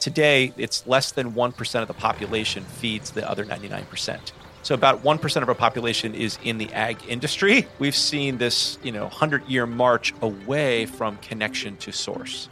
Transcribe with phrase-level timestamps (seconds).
[0.00, 4.30] Today, it's less than 1% of the population feeds the other 99%.
[4.62, 7.66] So about 1% of our population is in the ag industry.
[7.80, 12.48] We've seen this, you know, 100-year march away from connection to source.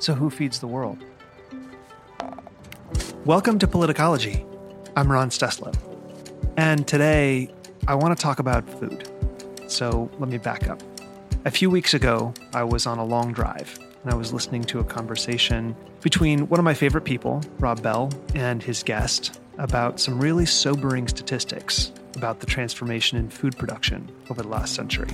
[0.00, 0.98] So who feeds the world?
[3.24, 4.44] Welcome to Politicology.
[4.96, 5.76] I'm Ron Steslow.
[6.56, 7.54] And today
[7.86, 9.08] I want to talk about food.
[9.68, 10.82] So let me back up.
[11.44, 14.80] A few weeks ago, I was on a long drive and I was listening to
[14.80, 20.20] a conversation between one of my favorite people, Rob Bell, and his guest about some
[20.20, 25.10] really sobering statistics about the transformation in food production over the last century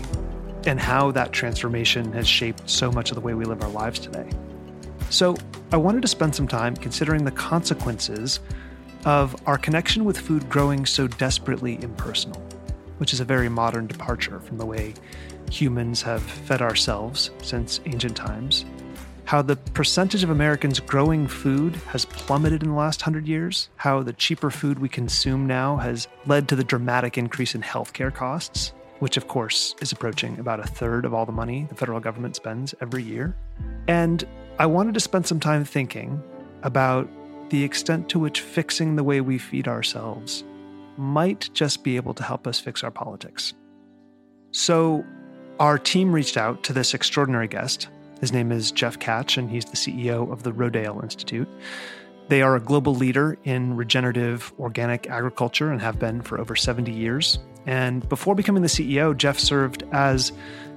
[0.66, 3.98] and how that transformation has shaped so much of the way we live our lives
[3.98, 4.28] today.
[5.10, 5.36] So,
[5.72, 8.40] I wanted to spend some time considering the consequences
[9.04, 12.40] of our connection with food growing so desperately impersonal,
[12.98, 14.94] which is a very modern departure from the way
[15.54, 18.64] humans have fed ourselves since ancient times
[19.24, 24.02] how the percentage of Americans growing food has plummeted in the last hundred years, how
[24.02, 28.72] the cheaper food we consume now has led to the dramatic increase in healthcare costs,
[28.98, 32.36] which of course is approaching about a third of all the money the federal government
[32.36, 33.34] spends every year.
[33.88, 34.26] And
[34.58, 36.22] I wanted to spend some time thinking
[36.62, 37.08] about
[37.50, 40.44] the extent to which fixing the way we feed ourselves
[40.96, 43.54] might just be able to help us fix our politics.
[44.52, 45.04] So,
[45.60, 47.88] our team reached out to this extraordinary guest,
[48.20, 51.48] his name is Jeff Tkatch, and he's the CEO of the Rodale Institute.
[52.28, 56.90] They are a global leader in regenerative organic agriculture and have been for over 70
[56.90, 57.38] years.
[57.66, 60.32] And before becoming the CEO, Jeff served as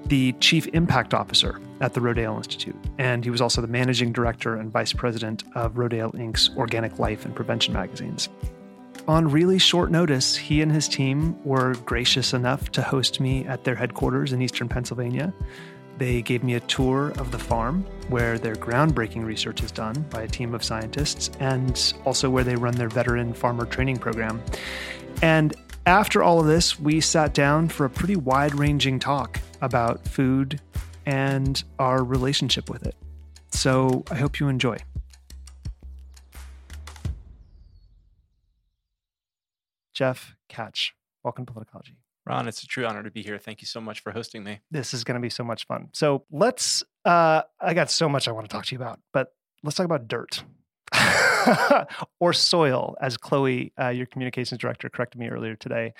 [0.05, 2.75] the Chief Impact Officer at the Rodale Institute.
[2.97, 7.25] And he was also the Managing Director and Vice President of Rodale Inc.'s Organic Life
[7.25, 8.29] and Prevention magazines.
[9.07, 13.63] On really short notice, he and his team were gracious enough to host me at
[13.63, 15.33] their headquarters in eastern Pennsylvania.
[15.97, 20.23] They gave me a tour of the farm where their groundbreaking research is done by
[20.23, 24.43] a team of scientists and also where they run their veteran farmer training program.
[25.21, 30.05] And after all of this, we sat down for a pretty wide ranging talk about
[30.05, 30.59] food
[31.05, 32.95] and our relationship with it.
[33.51, 34.79] So I hope you enjoy.
[39.97, 40.91] Jeff Tkatch.
[41.23, 41.95] welcome to Politicology.
[42.23, 43.39] Ron, it's a true honor to be here.
[43.39, 44.59] Thank you so much for hosting me.
[44.69, 45.89] This is going to be so much fun.
[45.91, 49.33] So let's, uh, I got so much I want to talk to you about, but
[49.63, 50.43] let's talk about dirt
[52.19, 55.95] or soil, as Chloe, uh, your communications director, corrected me earlier today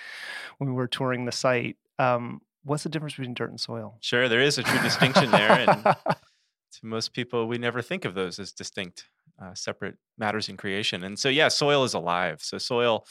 [0.58, 1.76] when we were touring the site.
[1.98, 3.96] Um, what's the difference between dirt and soil?
[4.00, 5.50] Sure, there is a true distinction there.
[5.50, 9.06] And to most people, we never think of those as distinct,
[9.42, 11.02] uh, separate matters in creation.
[11.02, 12.42] And so, yeah, soil is alive.
[12.42, 13.04] So, soil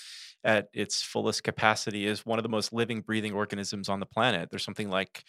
[0.43, 4.49] at its fullest capacity is one of the most living, breathing organisms on the planet.
[4.49, 5.23] There's something like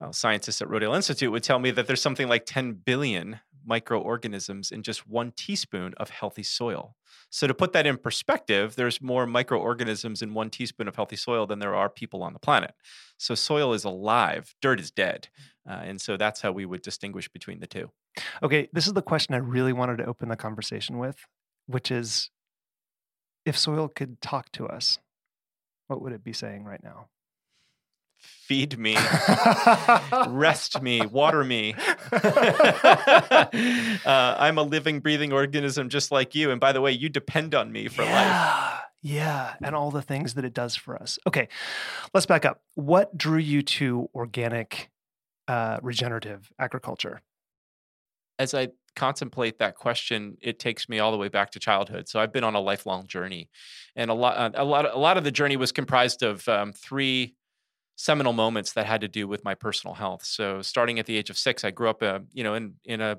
[0.00, 4.70] uh, scientists at Rodale Institute would tell me that there's something like 10 billion microorganisms
[4.70, 6.96] in just one teaspoon of healthy soil.
[7.30, 11.46] So, to put that in perspective, there's more microorganisms in one teaspoon of healthy soil
[11.46, 12.72] than there are people on the planet.
[13.18, 15.28] So, soil is alive, dirt is dead.
[15.68, 17.90] Uh, and so that's how we would distinguish between the two.
[18.42, 21.16] Okay, this is the question I really wanted to open the conversation with,
[21.66, 22.30] which is
[23.44, 24.98] if soil could talk to us,
[25.88, 27.08] what would it be saying right now?
[28.18, 28.96] Feed me,
[30.28, 31.74] rest me, water me.
[32.12, 33.46] uh,
[34.06, 36.52] I'm a living, breathing organism just like you.
[36.52, 38.82] And by the way, you depend on me for yeah, life.
[39.02, 41.18] Yeah, and all the things that it does for us.
[41.26, 41.48] Okay,
[42.14, 42.62] let's back up.
[42.76, 44.90] What drew you to organic,
[45.48, 47.22] uh, regenerative agriculture?
[48.38, 52.08] As I contemplate that question, it takes me all the way back to childhood.
[52.08, 53.48] So I've been on a lifelong journey,
[53.96, 56.72] and a lot, uh, a lot, a lot of the journey was comprised of um,
[56.72, 57.34] three
[57.96, 60.24] seminal moments that had to do with my personal health.
[60.24, 63.00] So starting at the age of six, I grew up, uh, you know, in in
[63.00, 63.18] a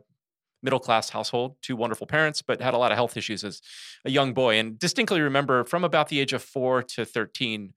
[0.61, 3.61] middle class household, two wonderful parents, but had a lot of health issues as
[4.05, 7.73] a young boy, and distinctly remember from about the age of four to thirteen,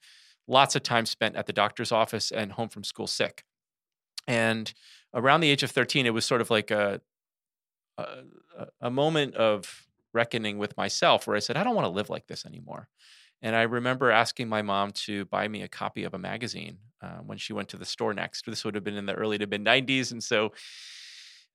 [0.47, 3.45] lots of time spent at the doctor's office and home from school sick,
[4.27, 4.73] and
[5.15, 7.01] around the age of 13 it was sort of like a
[8.81, 12.27] a, moment of reckoning with myself where I said, I don't want to live like
[12.27, 12.89] this anymore.
[13.43, 17.19] And I remember asking my mom to buy me a copy of a magazine uh,
[17.19, 18.47] when she went to the store next.
[18.47, 20.13] This would have been in the early to mid 90s.
[20.13, 20.53] And so,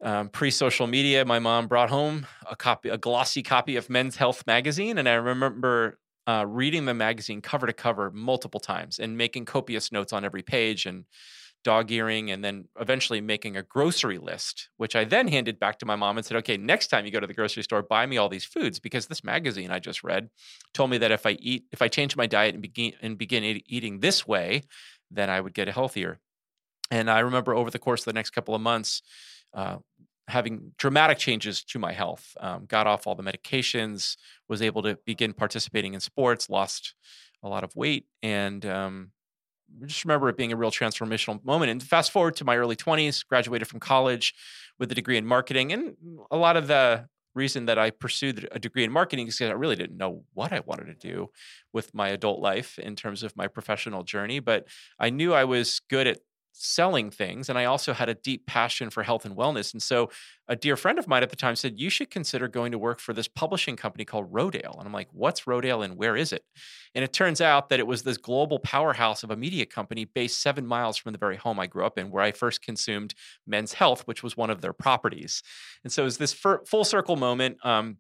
[0.03, 4.15] um, pre social media, my mom brought home a copy, a glossy copy of Men's
[4.15, 4.97] Health magazine.
[4.97, 9.91] And I remember uh, reading the magazine cover to cover multiple times and making copious
[9.91, 11.05] notes on every page and
[11.63, 15.85] dog earing and then eventually making a grocery list, which I then handed back to
[15.85, 18.17] my mom and said, okay, next time you go to the grocery store, buy me
[18.17, 20.29] all these foods because this magazine I just read
[20.73, 23.43] told me that if I eat, if I change my diet and begin and begin
[23.67, 24.63] eating this way,
[25.11, 26.19] then I would get healthier.
[26.89, 29.01] And I remember over the course of the next couple of months,
[29.53, 29.77] uh,
[30.27, 32.35] having dramatic changes to my health.
[32.39, 34.15] Um, got off all the medications,
[34.47, 36.95] was able to begin participating in sports, lost
[37.43, 39.11] a lot of weight, and um,
[39.85, 41.71] just remember it being a real transformational moment.
[41.71, 44.33] And fast forward to my early 20s, graduated from college
[44.79, 45.71] with a degree in marketing.
[45.71, 45.95] And
[46.29, 49.53] a lot of the reason that I pursued a degree in marketing is because I
[49.53, 51.29] really didn't know what I wanted to do
[51.71, 54.39] with my adult life in terms of my professional journey.
[54.39, 54.67] But
[54.99, 56.19] I knew I was good at
[56.63, 60.09] selling things and i also had a deep passion for health and wellness and so
[60.51, 62.99] a dear friend of mine at the time said you should consider going to work
[62.99, 64.77] for this publishing company called rodale.
[64.77, 66.43] And i'm like what's rodale and where is it?
[66.93, 70.41] And it turns out that it was this global powerhouse of a media company based
[70.41, 73.13] seven miles from the very home i grew up in where i first consumed
[73.47, 75.41] men's health which was one of their properties.
[75.85, 77.97] And so it was this full circle moment um,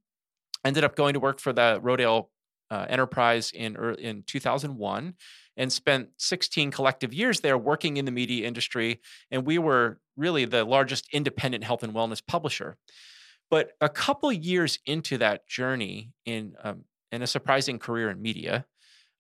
[0.65, 2.27] ended up going to work for the rodale
[2.69, 5.13] uh, enterprise in in 2001
[5.57, 9.01] and spent 16 collective years there working in the media industry.
[9.29, 12.77] And we were really the largest independent health and wellness publisher.
[13.49, 18.65] But a couple years into that journey in, um, in a surprising career in media,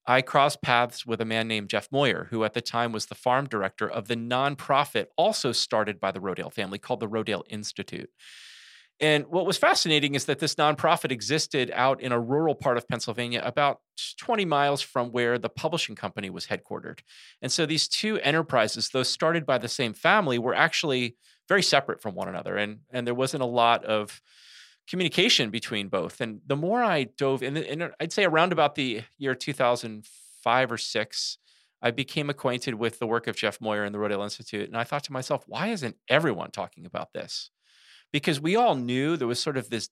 [0.07, 3.15] I crossed paths with a man named Jeff Moyer, who at the time was the
[3.15, 8.09] farm director of the nonprofit also started by the Rodale family called the Rodale Institute.
[9.01, 12.87] And what was fascinating is that this nonprofit existed out in a rural part of
[12.87, 13.79] Pennsylvania, about
[14.17, 16.99] 20 miles from where the publishing company was headquartered.
[17.41, 21.15] And so these two enterprises, though started by the same family, were actually
[21.49, 22.55] very separate from one another.
[22.57, 24.21] And, and there wasn't a lot of
[24.87, 26.21] communication between both.
[26.21, 30.77] And the more I dove in, in I'd say around about the year 2005 or
[30.77, 31.39] six,
[31.81, 34.67] I became acquainted with the work of Jeff Moyer and the Rodale Institute.
[34.67, 37.49] And I thought to myself, why isn't everyone talking about this?
[38.11, 39.89] Because we all knew there was sort of this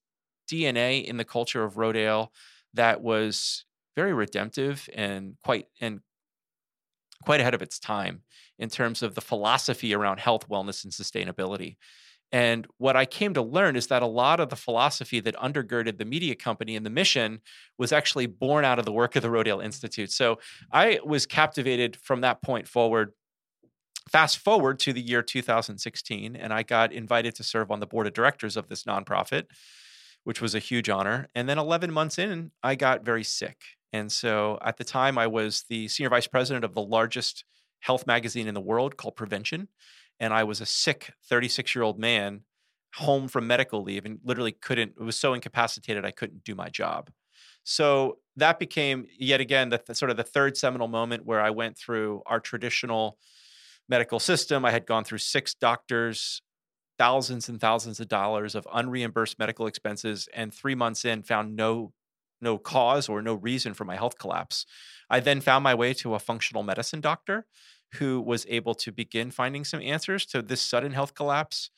[0.52, 2.30] DNA in the culture of Rodale
[2.74, 6.02] that was very redemptive and quite and
[7.24, 8.22] quite ahead of its time
[8.58, 11.76] in terms of the philosophy around health, wellness, and sustainability.
[12.32, 15.98] And what I came to learn is that a lot of the philosophy that undergirded
[15.98, 17.42] the media company and the mission
[17.78, 20.12] was actually born out of the work of the Rodale Institute.
[20.12, 20.40] So
[20.72, 23.14] I was captivated from that point forward
[24.10, 28.08] Fast forward to the year 2016, and I got invited to serve on the board
[28.08, 29.46] of directors of this nonprofit,
[30.24, 31.28] which was a huge honor.
[31.36, 33.58] And then 11 months in, I got very sick.
[33.94, 37.44] And so at the time, I was the senior vice president of the largest
[37.80, 39.68] health magazine in the world called Prevention.
[40.20, 42.42] And I was a sick 36 year old man
[42.96, 47.12] home from medical leave and literally couldn't, was so incapacitated, I couldn't do my job.
[47.64, 51.52] So that became yet again the, the sort of the third seminal moment where I
[51.52, 53.18] went through our traditional
[53.90, 54.64] medical system.
[54.64, 56.42] I had gone through six doctors,
[56.98, 61.94] thousands and thousands of dollars of unreimbursed medical expenses, and three months in, found no
[62.42, 64.66] no cause or no reason for my health collapse.
[65.10, 67.46] I then found my way to a functional medicine doctor
[67.96, 71.70] who was able to begin finding some answers to this sudden health collapse.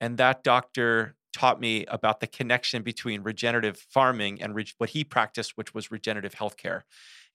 [0.00, 5.04] And that doctor taught me about the connection between regenerative farming and re- what he
[5.04, 6.82] practiced, which was regenerative healthcare.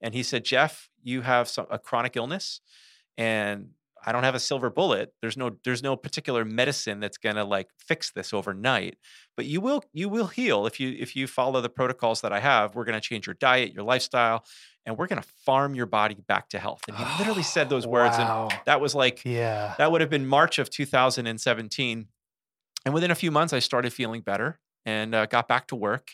[0.02, 2.60] And he said, Jeff, you have some, a chronic illness,
[3.18, 3.70] and
[4.06, 5.14] I don't have a silver bullet.
[5.22, 8.98] There's no there's no particular medicine that's going to like fix this overnight,
[9.36, 12.40] but you will you will heal if you if you follow the protocols that I
[12.40, 12.76] have.
[12.76, 14.44] We're going to change your diet, your lifestyle,
[14.86, 16.82] and we're going to farm your body back to health.
[16.88, 18.50] And he oh, literally said those words wow.
[18.52, 19.76] and that was like yeah.
[19.78, 22.08] That would have been March of 2017.
[22.86, 26.12] And within a few months I started feeling better and uh, got back to work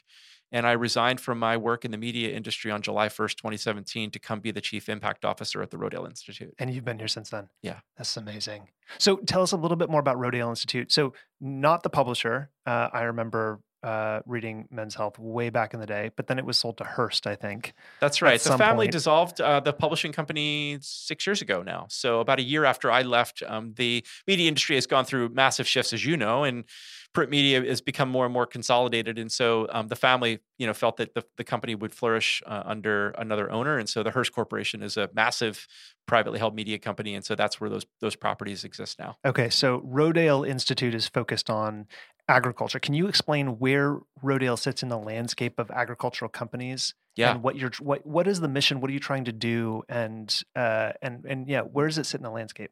[0.51, 4.19] and I resigned from my work in the media industry on July 1st, 2017, to
[4.19, 6.53] come be the chief impact officer at the Rodale Institute.
[6.57, 7.49] And you've been here since then.
[7.61, 7.79] Yeah.
[7.97, 8.69] That's amazing.
[8.97, 10.91] So tell us a little bit more about Rodale Institute.
[10.91, 12.49] So, not the publisher.
[12.65, 16.45] Uh, I remember uh, reading Men's Health way back in the day, but then it
[16.45, 17.73] was sold to Hearst, I think.
[18.01, 18.39] That's right.
[18.39, 18.91] The family point.
[18.91, 21.87] dissolved uh, the publishing company six years ago now.
[21.89, 25.67] So about a year after I left, um, the media industry has gone through massive
[25.67, 26.65] shifts, as you know, and
[27.13, 30.73] print media has become more and more consolidated, and so um, the family, you know,
[30.73, 34.33] felt that the, the company would flourish uh, under another owner, and so the Hearst
[34.33, 35.67] Corporation is a massive
[36.07, 39.17] privately held media company, and so that's where those those properties exist now.
[39.25, 41.87] Okay, so Rodale Institute is focused on
[42.29, 42.79] agriculture.
[42.79, 46.93] Can you explain where Rodale sits in the landscape of agricultural companies?
[47.15, 47.31] Yeah.
[47.31, 48.79] And what you're what what is the mission?
[48.79, 49.83] What are you trying to do?
[49.89, 52.71] And uh and and yeah, where does it sit in the landscape?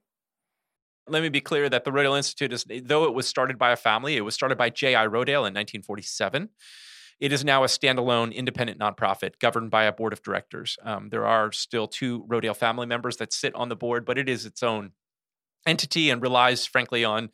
[1.10, 3.76] Let me be clear that the Rodale Institute is, though it was started by a
[3.76, 5.06] family, it was started by J.I.
[5.08, 6.50] Rodale in 1947.
[7.20, 10.78] It is now a standalone independent nonprofit governed by a board of directors.
[10.84, 14.30] Um, there are still two Rodale family members that sit on the board, but it
[14.30, 14.92] is its own
[15.66, 17.30] entity and relies, frankly, on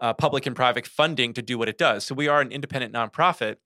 [0.00, 2.04] uh, public and private funding to do what it does.
[2.04, 3.56] So we are an independent nonprofit,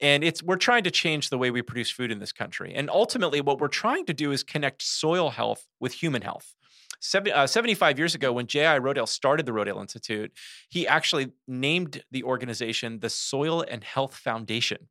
[0.00, 2.72] and it's we're trying to change the way we produce food in this country.
[2.74, 6.54] And ultimately, what we're trying to do is connect soil health with human health.
[7.00, 8.78] 70, uh, 75 years ago, when J.I.
[8.78, 10.32] Rodale started the Rodale Institute,
[10.68, 14.88] he actually named the organization the Soil and Health Foundation.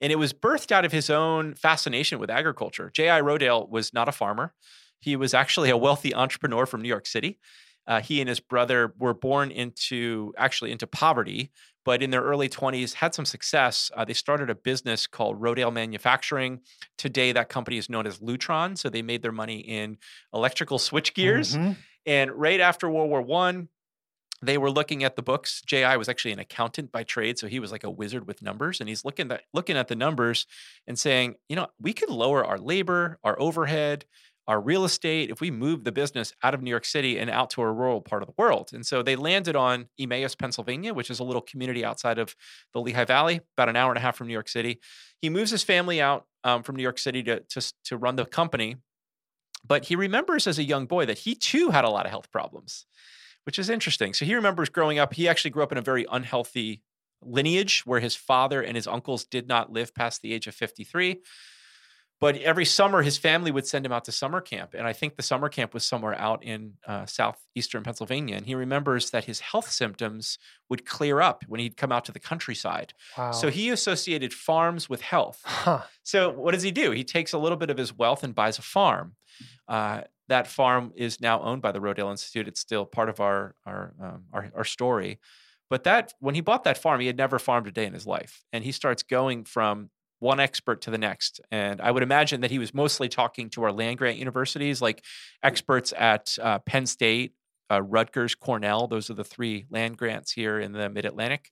[0.00, 2.90] And it was birthed out of his own fascination with agriculture.
[2.92, 3.20] J.I.
[3.20, 4.54] Rodale was not a farmer.
[5.00, 7.38] He was actually a wealthy entrepreneur from New York City.
[7.86, 11.50] Uh, he and his brother were born into actually into poverty,
[11.84, 13.90] but in their early 20s had some success.
[13.94, 16.60] Uh, they started a business called Rodale Manufacturing.
[16.96, 18.76] Today, that company is known as Lutron.
[18.76, 19.98] So they made their money in
[20.32, 21.56] electrical switch gears.
[21.56, 21.72] Mm-hmm.
[22.06, 23.68] And right after World War One,
[24.42, 25.62] they were looking at the books.
[25.66, 28.80] JI was actually an accountant by trade, so he was like a wizard with numbers.
[28.80, 30.46] And he's looking at looking at the numbers
[30.86, 34.04] and saying, you know, we could lower our labor, our overhead,
[34.46, 37.50] our real estate if we move the business out of New York City and out
[37.50, 38.70] to a rural part of the world.
[38.72, 42.36] And so they landed on Emmaus, Pennsylvania, which is a little community outside of
[42.72, 44.80] the Lehigh Valley, about an hour and a half from New York City.
[45.20, 48.26] He moves his family out um, from New York City to, to, to run the
[48.26, 48.76] company.
[49.66, 52.30] But he remembers as a young boy that he too had a lot of health
[52.30, 52.84] problems,
[53.44, 54.12] which is interesting.
[54.12, 56.82] So he remembers growing up, he actually grew up in a very unhealthy
[57.22, 61.22] lineage where his father and his uncles did not live past the age of 53.
[62.24, 64.72] But every summer, his family would send him out to summer camp.
[64.72, 68.34] And I think the summer camp was somewhere out in uh, southeastern Pennsylvania.
[68.34, 70.38] And he remembers that his health symptoms
[70.70, 72.94] would clear up when he'd come out to the countryside.
[73.18, 73.32] Wow.
[73.32, 75.42] So he associated farms with health.
[75.44, 75.82] Huh.
[76.02, 76.92] So what does he do?
[76.92, 79.16] He takes a little bit of his wealth and buys a farm.
[79.68, 82.48] Uh, that farm is now owned by the Rodale Institute.
[82.48, 85.20] It's still part of our our, um, our, our story.
[85.68, 88.06] But that when he bought that farm, he had never farmed a day in his
[88.06, 89.90] life, and he starts going from
[90.24, 91.40] one expert to the next.
[91.50, 95.04] And I would imagine that he was mostly talking to our land grant universities, like
[95.42, 97.34] experts at uh, Penn State,
[97.70, 98.86] uh, Rutgers, Cornell.
[98.86, 101.50] Those are the three land grants here in the Mid Atlantic.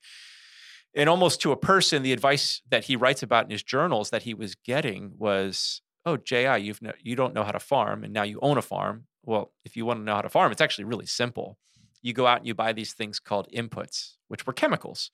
[0.97, 4.23] And almost to a person, the advice that he writes about in his journals that
[4.23, 8.13] he was getting was, "Oh, Ji, you've no, you don't know how to farm, and
[8.13, 9.07] now you own a farm.
[9.23, 11.59] Well, if you want to know how to farm, it's actually really simple.
[12.03, 15.11] You go out and you buy these things called inputs, which were chemicals.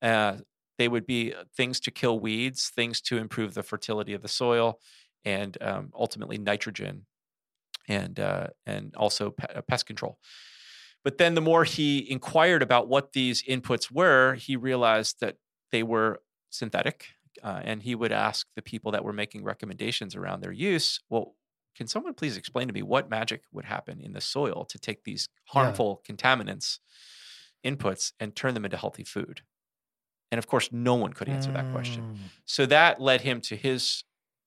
[0.00, 0.38] Uh,
[0.82, 4.28] they would be uh, things to kill weeds, things to improve the fertility of the
[4.28, 4.80] soil,
[5.24, 7.06] and um, ultimately nitrogen,
[7.86, 10.18] and uh, and also pe- uh, pest control.
[11.04, 15.36] But then the more he inquired about what these inputs were, he realized that
[15.70, 16.20] they were
[16.50, 17.06] synthetic.
[17.42, 21.34] Uh, and he would ask the people that were making recommendations around their use, well,
[21.74, 25.04] can someone please explain to me what magic would happen in the soil to take
[25.04, 26.14] these harmful yeah.
[26.14, 26.78] contaminants
[27.64, 29.40] inputs and turn them into healthy food?
[30.32, 32.02] And of course, no one could answer that question.
[32.02, 32.16] Mm.
[32.46, 34.02] So that led him to his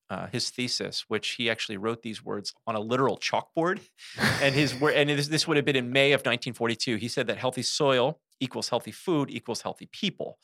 [0.10, 3.80] uh, his thesis, which he actually wrote these words on a literal chalkboard.
[4.42, 6.96] and his and this, this would have been in May of 1942.
[6.98, 10.39] He said that healthy soil equals healthy food equals healthy people.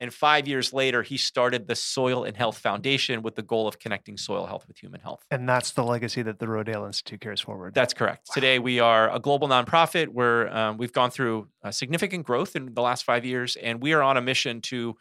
[0.00, 3.78] And five years later, he started the Soil and Health Foundation with the goal of
[3.78, 5.24] connecting soil health with human health.
[5.30, 7.74] And that's the legacy that the Rodale Institute carries forward.
[7.74, 8.28] That's correct.
[8.28, 8.34] Wow.
[8.34, 12.82] Today, we are a global nonprofit where um, we've gone through significant growth in the
[12.82, 14.94] last five years, and we are on a mission to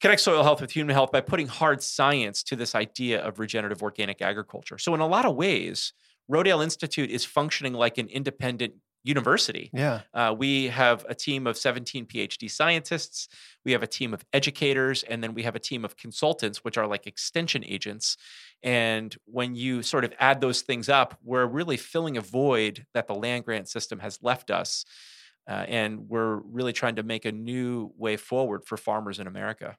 [0.00, 3.82] connect soil health with human health by putting hard science to this idea of regenerative
[3.82, 4.78] organic agriculture.
[4.78, 5.92] So, in a lot of ways,
[6.30, 8.74] Rodale Institute is functioning like an independent
[9.06, 9.70] university.
[9.72, 10.00] Yeah.
[10.12, 13.28] Uh, we have a team of 17 PhD scientists.
[13.64, 16.76] We have a team of educators, and then we have a team of consultants, which
[16.76, 18.16] are like extension agents.
[18.62, 23.06] And when you sort of add those things up, we're really filling a void that
[23.06, 24.84] the land grant system has left us.
[25.48, 29.76] Uh, and we're really trying to make a new way forward for farmers in America.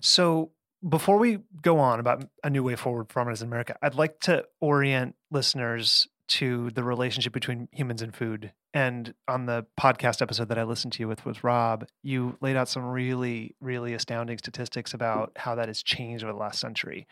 [0.00, 0.52] So,
[0.88, 4.18] before we go on about a new way forward for farmers in America, I'd like
[4.20, 8.52] to orient listeners to the relationship between humans and food.
[8.72, 12.56] And on the podcast episode that I listened to you with with Rob, you laid
[12.56, 17.06] out some really, really astounding statistics about how that has changed over the last century.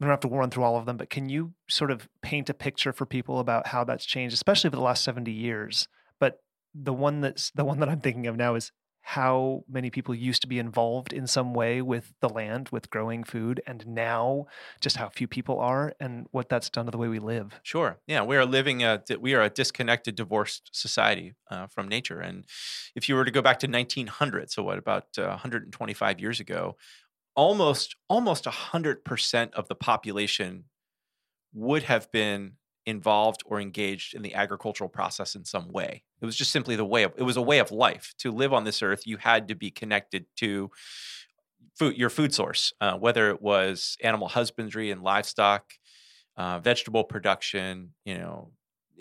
[0.00, 2.50] I don't have to run through all of them, but can you sort of paint
[2.50, 5.88] a picture for people about how that's changed, especially over the last 70 years?
[6.20, 6.42] But
[6.74, 8.70] the one that's the one that I'm thinking of now is
[9.08, 13.24] how many people used to be involved in some way with the land, with growing
[13.24, 14.44] food, and now
[14.82, 17.58] just how few people are, and what that's done to the way we live.
[17.62, 17.98] Sure.
[18.06, 22.20] Yeah, we are living a we are a disconnected, divorced society uh, from nature.
[22.20, 22.44] And
[22.94, 26.76] if you were to go back to 1900, so what about uh, 125 years ago,
[27.34, 30.64] almost almost 100 percent of the population
[31.54, 32.58] would have been
[32.88, 36.02] involved or engaged in the agricultural process in some way.
[36.22, 38.14] It was just simply the way of it was a way of life.
[38.20, 40.70] To live on this earth, you had to be connected to
[41.78, 45.74] food, your food source, uh, whether it was animal husbandry and livestock,
[46.38, 48.52] uh, vegetable production, you know,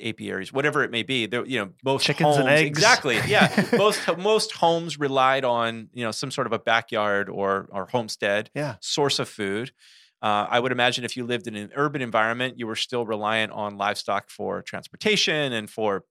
[0.03, 1.25] apiaries, whatever it may be.
[1.25, 2.67] There, you know, most chickens homes, and eggs.
[2.67, 3.20] Exactly.
[3.25, 7.86] Yeah, most most homes relied on you know some sort of a backyard or or
[7.86, 8.75] homestead yeah.
[8.82, 9.72] source of food.
[10.21, 13.51] Uh, I would imagine if you lived in an urban environment, you were still reliant
[13.51, 16.03] on livestock for transportation and for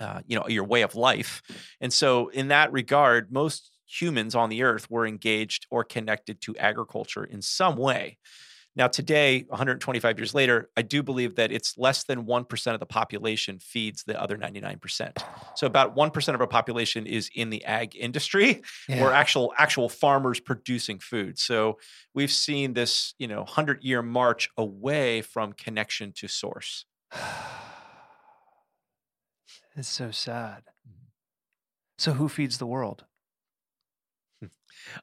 [0.00, 1.42] uh, you know your way of life.
[1.80, 6.56] And so, in that regard, most humans on the earth were engaged or connected to
[6.56, 8.18] agriculture in some way.
[8.76, 12.86] Now, today, 125 years later, I do believe that it's less than 1% of the
[12.86, 15.22] population feeds the other 99%.
[15.54, 19.04] So about 1% of our population is in the ag industry yeah.
[19.04, 21.38] or actual actual farmers producing food.
[21.38, 21.78] So
[22.14, 26.84] we've seen this, you know, 100-year march away from connection to source.
[29.76, 30.64] it's so sad.
[30.88, 31.06] Mm-hmm.
[31.98, 33.04] So who feeds the world?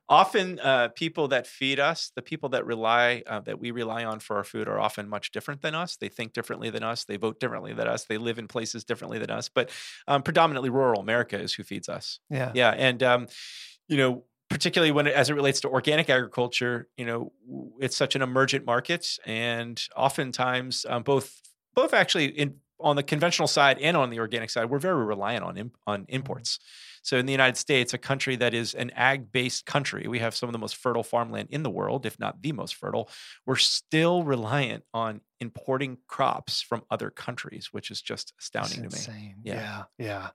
[0.09, 4.19] Often uh, people that feed us the people that rely uh, that we rely on
[4.19, 5.97] for our food are often much different than us.
[5.97, 7.05] They think differently than us.
[7.05, 8.05] They vote differently than us.
[8.05, 9.69] They live in places differently than us but
[10.07, 12.19] um, predominantly rural america is who feeds us.
[12.29, 12.51] Yeah.
[12.53, 13.27] Yeah and um,
[13.87, 17.31] you know particularly when it, as it relates to organic agriculture you know
[17.79, 21.41] it's such an emergent market and oftentimes um, both
[21.73, 25.43] both actually in on the conventional side and on the organic side we're very reliant
[25.43, 26.15] on on mm-hmm.
[27.01, 30.49] So in the United States, a country that is an ag-based country, we have some
[30.49, 33.09] of the most fertile farmland in the world, if not the most fertile.
[33.45, 39.11] We're still reliant on importing crops from other countries, which is just astounding That's to
[39.11, 39.35] me.
[39.43, 40.29] Yeah, yeah.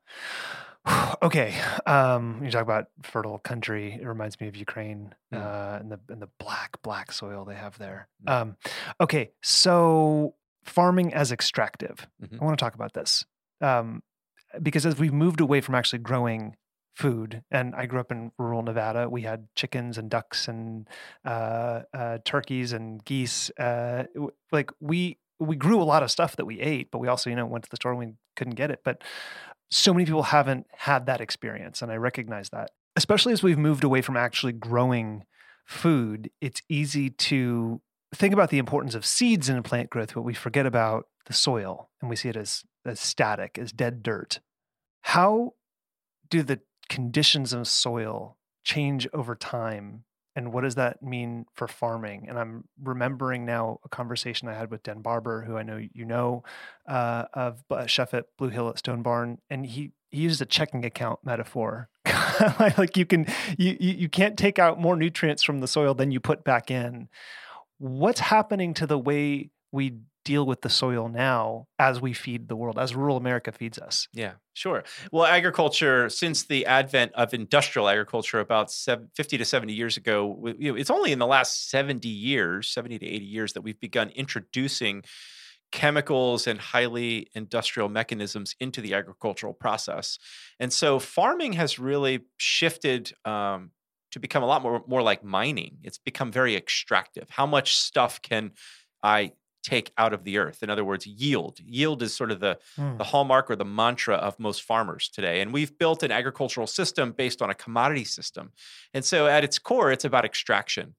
[0.87, 1.15] yeah.
[1.23, 1.55] okay,
[1.87, 3.99] um, you talk about fertile country.
[4.01, 5.41] It reminds me of Ukraine mm.
[5.41, 8.09] uh, and the and the black black soil they have there.
[8.27, 8.33] Mm.
[8.33, 8.57] Um,
[9.01, 12.07] okay, so farming as extractive.
[12.23, 12.41] Mm-hmm.
[12.41, 13.25] I want to talk about this.
[13.61, 14.03] Um,
[14.63, 16.57] because as we've moved away from actually growing
[16.95, 20.89] food, and I grew up in rural Nevada, we had chickens and ducks and
[21.25, 23.51] uh, uh, turkeys and geese.
[23.59, 24.05] Uh,
[24.53, 27.37] like we we grew a lot of stuff that we ate, but we also you
[27.37, 28.81] know went to the store and we couldn't get it.
[28.85, 29.03] But
[29.71, 32.71] so many people haven't had that experience, and I recognize that.
[32.95, 35.25] Especially as we've moved away from actually growing
[35.67, 37.83] food, it's easy to
[38.15, 41.91] think about the importance of seeds in plant growth, but we forget about the soil
[42.01, 44.41] and we see it as as static, as dead dirt.
[45.07, 45.53] How
[46.31, 46.59] do the
[46.89, 50.03] conditions of soil change over time?
[50.35, 52.27] And what does that mean for farming?
[52.29, 56.05] And I'm remembering now a conversation I had with Dan Barber, who I know you
[56.05, 56.43] know,
[56.89, 60.85] uh, of chef at Blue Hill at Stone Barn, and he he used a checking
[60.85, 61.89] account metaphor.
[62.77, 63.27] like you can
[63.57, 67.09] you you can't take out more nutrients from the soil than you put back in.
[67.79, 72.57] What's happening to the way we deal with the soil now as we feed the
[72.57, 74.09] world, as rural America feeds us.
[74.13, 74.83] Yeah, sure.
[75.13, 80.91] Well, agriculture, since the advent of industrial agriculture about 50 to 70 years ago, it's
[80.91, 85.05] only in the last 70 years, 70 to 80 years, that we've begun introducing
[85.71, 90.19] chemicals and highly industrial mechanisms into the agricultural process.
[90.59, 93.71] And so farming has really shifted um,
[94.11, 95.79] to become a lot more, more like mining.
[95.85, 97.31] It's become very extractive.
[97.31, 98.53] How much stuff can
[99.03, 99.33] I
[99.67, 100.63] take out of the earth.
[100.63, 101.59] In other words, yield.
[101.65, 102.97] Yield is sort of the, mm.
[102.99, 105.41] the hallmark or the mantra of most farmers today.
[105.41, 108.53] And we've built an agricultural system based on a commodity system.
[108.95, 110.95] And so at its core, it's about extraction.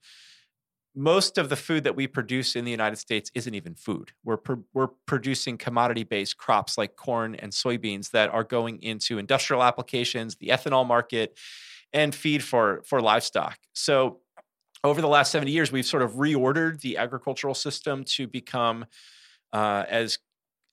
[0.93, 4.11] Most of the food that we produce in the United States isn't even food.
[4.25, 4.39] We're,
[4.73, 10.35] we're producing commodity based crops like corn and soybeans that are going into industrial applications,
[10.35, 11.37] the ethanol market,
[11.93, 13.59] and feed for, for livestock.
[13.73, 14.19] So
[14.87, 18.85] over the last 70 years, we've sort of reordered the agricultural system to become
[19.53, 20.19] uh, as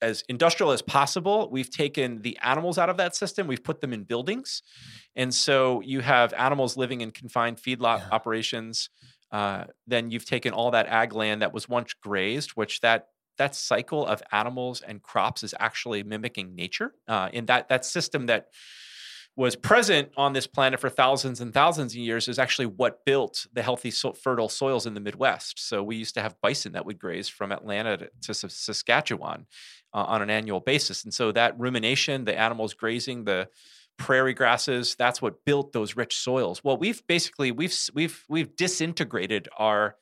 [0.02, 1.48] as industrial as possible.
[1.50, 3.46] We've taken the animals out of that system.
[3.46, 4.62] We've put them in buildings,
[5.16, 8.08] and so you have animals living in confined feedlot yeah.
[8.10, 8.90] operations.
[9.32, 13.54] Uh, then you've taken all that ag land that was once grazed, which that that
[13.54, 16.94] cycle of animals and crops is actually mimicking nature.
[17.08, 18.48] Uh, in that that system that
[19.36, 23.46] was present on this planet for thousands and thousands of years is actually what built
[23.52, 25.58] the healthy, fertile soils in the Midwest.
[25.58, 29.46] So we used to have bison that would graze from Atlanta to, to Saskatchewan
[29.92, 31.02] uh, on an annual basis.
[31.02, 33.48] And so that rumination, the animals grazing, the
[33.96, 36.62] prairie grasses, that's what built those rich soils.
[36.62, 39.96] Well, we've basically we've we've we've disintegrated our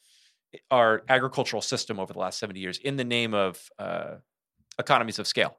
[0.71, 4.17] our agricultural system over the last 70 years in the name of uh,
[4.79, 5.57] economies of scale.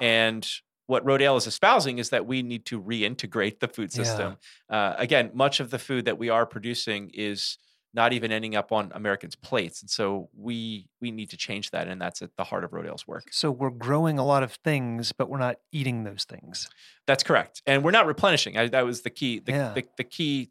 [0.00, 0.48] And
[0.90, 4.36] what Rodale is espousing is that we need to reintegrate the food system.
[4.68, 4.76] Yeah.
[4.76, 7.58] Uh, again, much of the food that we are producing is
[7.94, 11.86] not even ending up on Americans' plates, and so we we need to change that,
[11.86, 13.28] and that's at the heart of Rodale's work.
[13.30, 16.68] So we're growing a lot of things, but we're not eating those things.
[17.06, 18.58] That's correct, and we're not replenishing.
[18.58, 19.38] I, that was the key.
[19.38, 19.72] The, yeah.
[19.72, 20.50] the, the key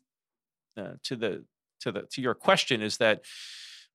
[0.78, 1.44] uh, to the
[1.82, 3.26] to the to your question is that.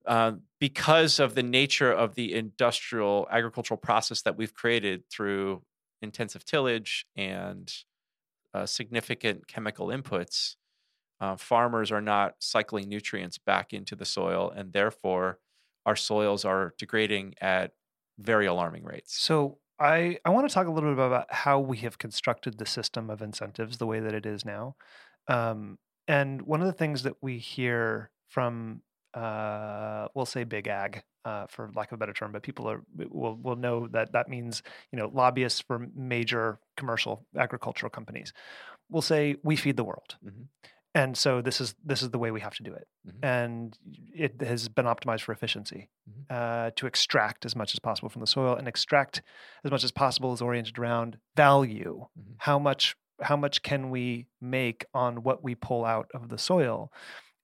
[0.07, 5.63] Uh, because of the nature of the industrial agricultural process that we've created through
[6.05, 7.73] intensive tillage and
[8.55, 10.55] uh, significant chemical inputs,
[11.21, 15.39] uh, farmers are not cycling nutrients back into the soil, and therefore
[15.85, 17.73] our soils are degrading at
[18.19, 19.19] very alarming rates.
[19.19, 22.67] So I, I want to talk a little bit about how we have constructed the
[22.67, 24.77] system of incentives the way that it is now.
[25.27, 28.83] Um, and one of the things that we hear from,
[29.15, 32.83] uh, we'll say big ag, uh, for lack of a better term, but people are
[32.97, 38.33] will will know that that means you know lobbyists for major commercial agricultural companies
[38.91, 40.49] will say we feed the world, Mhm.
[40.95, 43.19] and so this is this is the way we have to do it, Mhm.
[43.25, 43.79] and
[44.15, 46.25] it has been optimized for efficiency Mhm.
[46.31, 49.23] uh, to extract as much as possible from the soil, and extract
[49.65, 52.07] as much as possible is oriented around value.
[52.19, 52.35] Mhm.
[52.39, 56.93] How much how much can we make on what we pull out of the soil?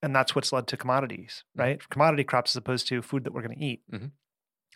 [0.02, 1.60] And that's what's led to commodities, Mhm.
[1.60, 1.88] right?
[1.90, 3.82] Commodity crops as opposed to food that we're going to eat.
[3.90, 4.12] Mhm.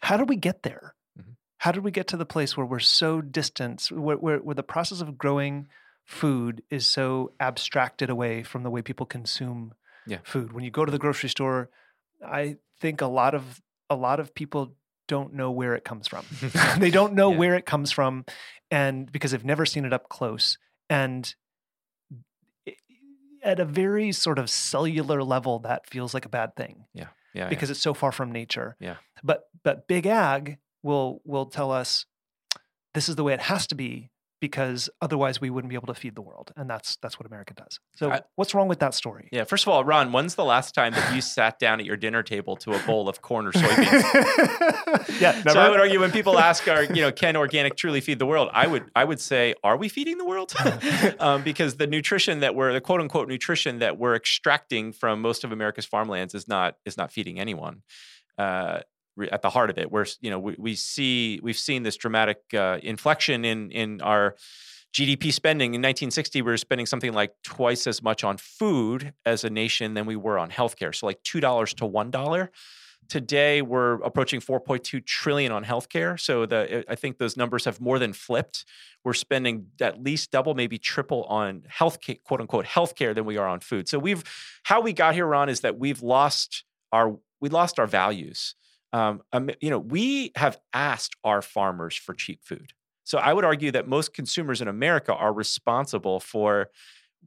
[0.03, 0.95] How did we get there?
[1.19, 1.37] Mhm.
[1.59, 4.63] How did we get to the place where we're so distant, where, where, where the
[4.63, 5.69] process of growing
[6.05, 9.73] food is so abstracted away from the way people consume
[10.07, 10.19] Yeah.
[10.25, 10.53] food?
[10.53, 11.71] When you go to the grocery store,
[12.25, 13.61] I think a lot of
[13.91, 14.75] a lot of people
[15.07, 16.25] don't know where it comes from.
[16.79, 17.37] they don't know Yeah.
[17.39, 18.25] where it comes from,
[18.71, 20.57] and because they've never seen it up close,
[20.89, 21.35] and
[23.45, 27.49] at a very sort of cellular level, that feels like a bad thing Yeah, yeah.
[27.49, 28.77] because it's so far from nature.
[28.81, 28.97] Yeah.
[29.23, 32.07] But but big ag will will tell us
[32.95, 35.95] this is the way it has to be because otherwise we wouldn't be able to
[35.95, 37.81] feed the world, and that's that's what America does.
[37.97, 39.29] So I- what's wrong with that story?
[39.33, 39.45] yeah.
[39.45, 42.23] First of all, Ron, when's the last time that you sat down at your dinner
[42.23, 45.21] table to a bowl of corn or soybeans?
[45.21, 48.19] yeah, So I would argue when people ask, "Are you know can organic truly feed
[48.19, 50.53] the world?" I would I would say, "Are we feeding the world?"
[51.21, 55.45] um, because the nutrition that we're the quote unquote nutrition that we're extracting from most
[55.45, 57.83] of America's farmlands is not is not feeding anyone.
[58.37, 58.81] Uh,
[59.31, 61.97] at the heart of it, we're s- you know we, we see we've seen this
[61.97, 64.35] dramatic uh, inflection in in our
[64.93, 65.75] GDP spending.
[65.75, 69.95] In 1960, we were spending something like twice as much on food as a nation
[69.95, 70.95] than we were on healthcare.
[70.95, 72.51] So like two dollars to one dollar.
[73.07, 76.19] Today we're approaching 4.2 trillion on healthcare.
[76.19, 78.65] So the I think those numbers have more than flipped.
[79.05, 83.47] We're spending at least double, maybe triple on health quote unquote healthcare than we are
[83.47, 83.89] on food.
[83.89, 84.25] So we've
[84.63, 88.55] how we got here, Ron, is that we've lost our we lost our values.
[88.95, 89.23] Um,
[89.61, 92.73] you know, we have asked our farmers for cheap food.
[93.03, 96.71] So I would argue that most consumers in America are responsible for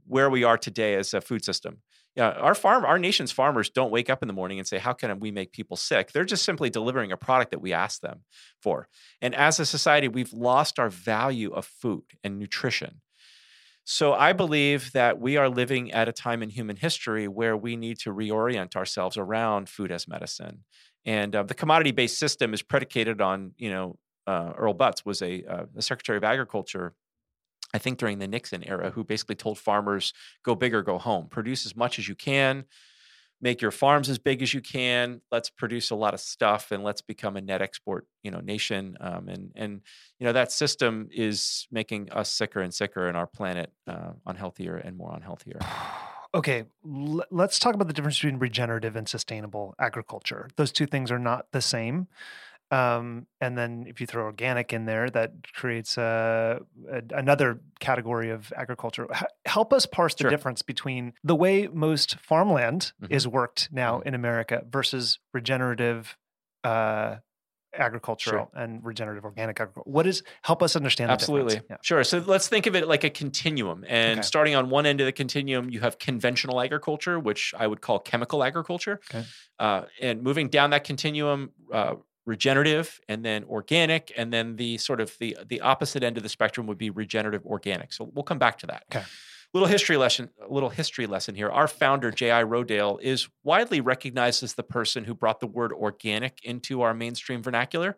[0.08, 1.82] where we are today as a food system.
[2.16, 4.94] Yeah, our farm, our nation's farmers don't wake up in the morning and say, "How
[4.94, 8.24] can we make people sick?" They're just simply delivering a product that we ask them
[8.60, 8.88] for.
[9.22, 13.02] And as a society, we've lost our value of food and nutrition.
[13.90, 17.78] So I believe that we are living at a time in human history where we
[17.78, 20.66] need to reorient ourselves around food as medicine.
[21.06, 25.44] And uh, the commodity-based system is predicated on, you know, uh, Earl Butz was a,
[25.46, 26.94] uh, a Secretary of Agriculture
[27.74, 31.28] I think during the Nixon era, who basically told farmers, go big or go home,
[31.28, 32.66] produce as much as you can,
[33.42, 35.22] make your farms as big as you can.
[35.32, 38.98] Let's produce a lot of stuff and let's become a net export, you know, nation.
[39.00, 39.82] Um, and and
[40.20, 44.86] you know that system is making us sicker and sicker and our planet uh, unhealthier
[44.86, 45.60] and more unhealthier.
[46.34, 50.50] okay, l- let's talk about the difference between regenerative and sustainable agriculture.
[50.56, 52.08] Those two things are not the same.
[52.70, 56.60] Um, and then if you throw organic in there, that creates a,
[56.92, 59.08] a, another category of agriculture.
[59.14, 60.30] H- help us parse the Sure.
[60.32, 63.08] difference between the way most farmland Mhm.
[63.12, 66.18] is worked now in America versus regenerative
[66.66, 67.18] uh,
[67.74, 69.90] agricultural and regenerative organic agriculture.
[69.90, 71.12] What is help us understand?
[71.12, 71.56] Absolutely.
[71.56, 71.86] The difference.
[71.86, 72.04] Sure.
[72.04, 73.86] So let's think of it like a continuum.
[73.88, 74.26] And Okay.
[74.26, 78.00] starting on one end of the continuum, you have conventional agriculture, which I would call
[78.00, 79.00] chemical agriculture.
[79.10, 79.26] Okay.
[79.60, 85.00] Uh, and moving down that continuum, uh, regenerative and then organic and then the sort
[85.00, 88.38] of the the opposite end of the spectrum would be regenerative organic so we'll come
[88.38, 89.06] back to that Okay.
[89.54, 91.50] Little history lesson a little history lesson here.
[91.50, 96.44] Our founder j.i rodale is widely recognized as the person who brought the word organic
[96.44, 97.98] into our mainstream vernacular.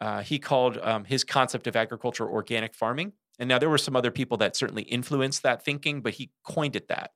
[0.00, 3.12] Uh, he called um, his concept of agriculture organic farming.
[3.38, 6.76] And now there were some other people that certainly influenced that thinking but he coined
[6.76, 7.10] it that.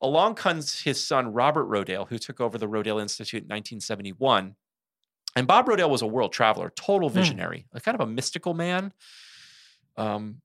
[0.00, 4.54] Along comes his son robert rodale who took over the rodale institute in 1971
[5.36, 7.14] and Bob Rodale was a world traveler, total Hmm.
[7.14, 8.92] visionary, a kind of a mystical man.
[9.96, 10.40] Um,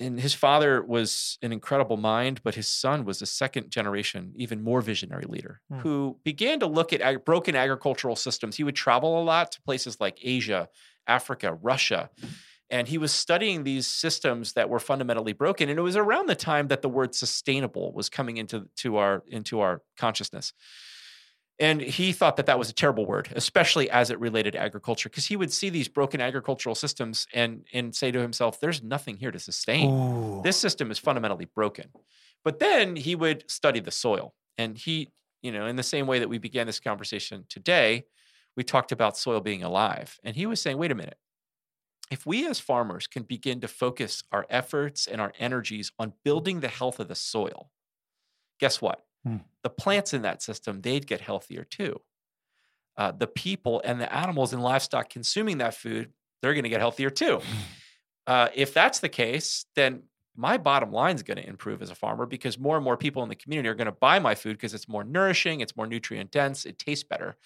[0.00, 4.62] and his father was an incredible mind, but his son was a second generation, even
[4.62, 5.78] more visionary leader Hmm.
[5.80, 8.56] who began to look at ag- broken agricultural systems.
[8.56, 10.68] He would travel a lot to places like Asia,
[11.06, 12.10] Africa, Russia.
[12.72, 15.68] And he was studying these systems that were fundamentally broken.
[15.68, 19.24] And it was around the time that the word sustainable was coming into to our,
[19.28, 20.52] into our consciousness.
[21.60, 25.10] And he thought that that was a terrible word, especially as it related to agriculture,
[25.10, 29.18] because he would see these broken agricultural systems and, and say to himself, there's nothing
[29.18, 29.90] here to sustain.
[29.90, 30.40] Ooh.
[30.42, 31.90] This system is fundamentally broken.
[32.42, 34.34] But then he would study the soil.
[34.56, 35.10] And he,
[35.42, 38.04] you know, in the same way that we began this conversation today,
[38.56, 40.18] we talked about soil being alive.
[40.24, 41.18] And he was saying, wait a minute.
[42.10, 46.60] If we as farmers can begin to focus our efforts and our energies on building
[46.60, 47.70] the health of the soil,
[48.58, 49.04] guess what?
[49.24, 49.36] Hmm.
[49.62, 52.00] The plants in that system, they'd get healthier too.
[52.96, 56.80] Uh, the people and the animals and livestock consuming that food, they're going to get
[56.80, 57.40] healthier too.
[58.26, 60.02] Uh, if that's the case, then
[60.36, 63.22] my bottom line is going to improve as a farmer because more and more people
[63.22, 65.86] in the community are going to buy my food because it's more nourishing, it's more
[65.86, 67.36] nutrient dense, it tastes better.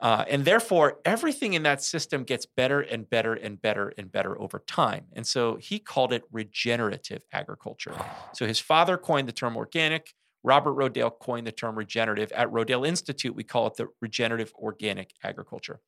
[0.00, 4.40] Uh, and therefore, everything in that system gets better and better and better and better
[4.40, 5.04] over time.
[5.12, 7.94] And so he called it regenerative agriculture.
[8.32, 10.12] So his father coined the term organic.
[10.44, 12.32] Robert Rodale coined the term regenerative.
[12.32, 15.80] At Rodale Institute, we call it the regenerative organic agriculture.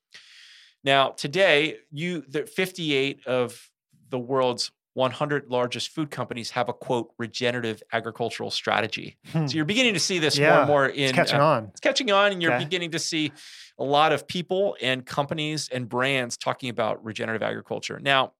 [0.82, 3.70] Now, today, you the 58 of
[4.10, 9.16] the world's 100 largest food companies have a quote regenerative agricultural strategy.
[9.32, 9.48] Hmm.
[9.48, 11.64] So you're beginning to see this more and more in It's catching uh, on.
[11.64, 12.62] it's catching on and you're Okay.
[12.62, 13.32] beginning to see
[13.76, 18.34] a lot of people and companies and brands talking about regenerative agriculture now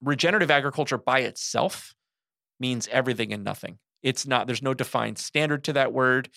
[0.00, 1.96] regenerative agriculture by itself
[2.60, 6.28] means everything and nothing it's not there's no defined standard to that word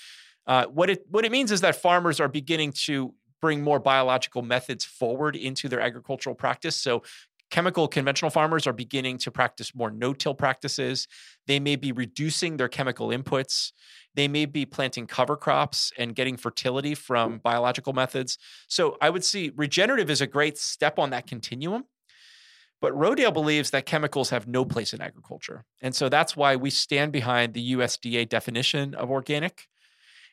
[0.47, 4.41] uh, what it what it means is that farmers are beginning to bring more biological
[4.41, 7.03] methods forward into their agricultural practice so
[7.51, 11.07] chemical conventional farmers are beginning to practice more no-till practices
[11.45, 13.71] they may be reducing their chemical inputs
[14.17, 18.39] they may be planting cover crops and getting fertility from biological methods.
[18.67, 21.85] So I would see regenerative is a great step on that continuum.
[22.79, 25.65] But Rodale believes that chemicals have no place in agriculture.
[25.81, 29.67] And so that's why we stand behind the USDA definition of organic.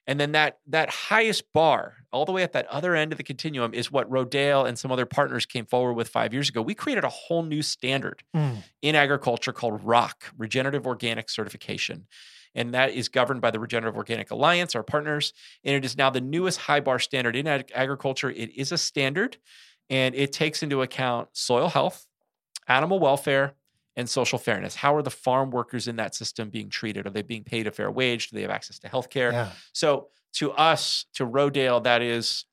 [0.07, 3.25] And then that that highest bar, all the way at that other end of the
[3.25, 6.61] continuum, is what Rodale and some other partners came forward with five years ago.
[6.61, 8.63] We created a whole new standard Mm.
[8.83, 12.07] in agriculture called ROC, Regenerative Organic Certification.
[12.55, 15.33] And that is governed by the Regenerative Organic Alliance, our partners.
[15.65, 18.31] And it is now the newest high bar standard in ag- agriculture.
[18.31, 19.39] It is a standard
[19.89, 22.07] and it takes into account soil health,
[22.69, 23.55] animal welfare,
[23.97, 24.75] and social fairness.
[24.75, 27.07] How are the farm workers in that system being treated?
[27.07, 28.31] Are they being paid a fair wage?
[28.31, 29.33] Do they have access to health care?
[29.33, 29.51] Yeah.
[29.73, 32.45] So to us, to Rodale, that is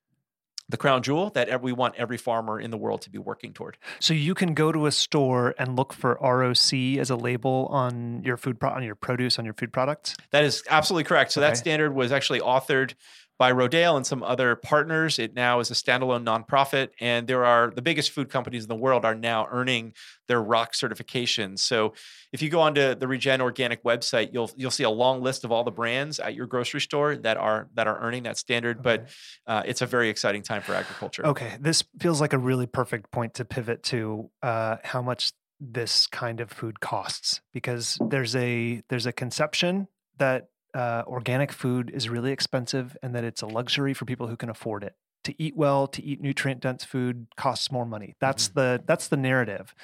[0.69, 3.77] the crown jewel that we want every farmer in the world to be working toward.
[3.99, 8.21] So you can go to a store and look for ROC as a label on
[8.23, 10.15] your food pro- on your produce on your food products.
[10.29, 11.33] That is absolutely correct.
[11.33, 11.49] So Okay.
[11.49, 12.93] that standard was actually authored
[13.41, 15.17] by Rodale and some other partners.
[15.17, 18.75] It now is a standalone nonprofit, and there are the biggest food companies in the
[18.75, 19.93] world are now earning
[20.27, 21.57] their ROC certification.
[21.57, 21.95] So
[22.31, 25.51] if you go onto the Regen Organic website, you'll you'll see a long list of
[25.51, 28.83] all the brands at your grocery store that are that are earning that standard.
[28.83, 29.09] But
[29.47, 31.25] uh, it's a very exciting time for agriculture.
[31.25, 36.05] Okay, this feels like a really perfect point to pivot to uh, how much this
[36.05, 39.87] kind of food costs because there's a there's a conception
[40.19, 44.37] that uh, organic food is really expensive and that it's a luxury for people who
[44.37, 44.95] can afford it.
[45.25, 48.15] To eat well, to eat nutrient dense food costs more money.
[48.19, 49.75] That's the that's the narrative.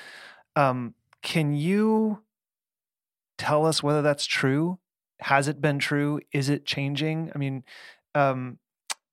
[0.56, 2.24] Um, can you
[3.38, 4.80] tell us whether that's true?
[5.20, 6.22] Has it been true?
[6.32, 7.32] Is it changing?
[7.36, 7.64] I mean,
[8.16, 8.58] um,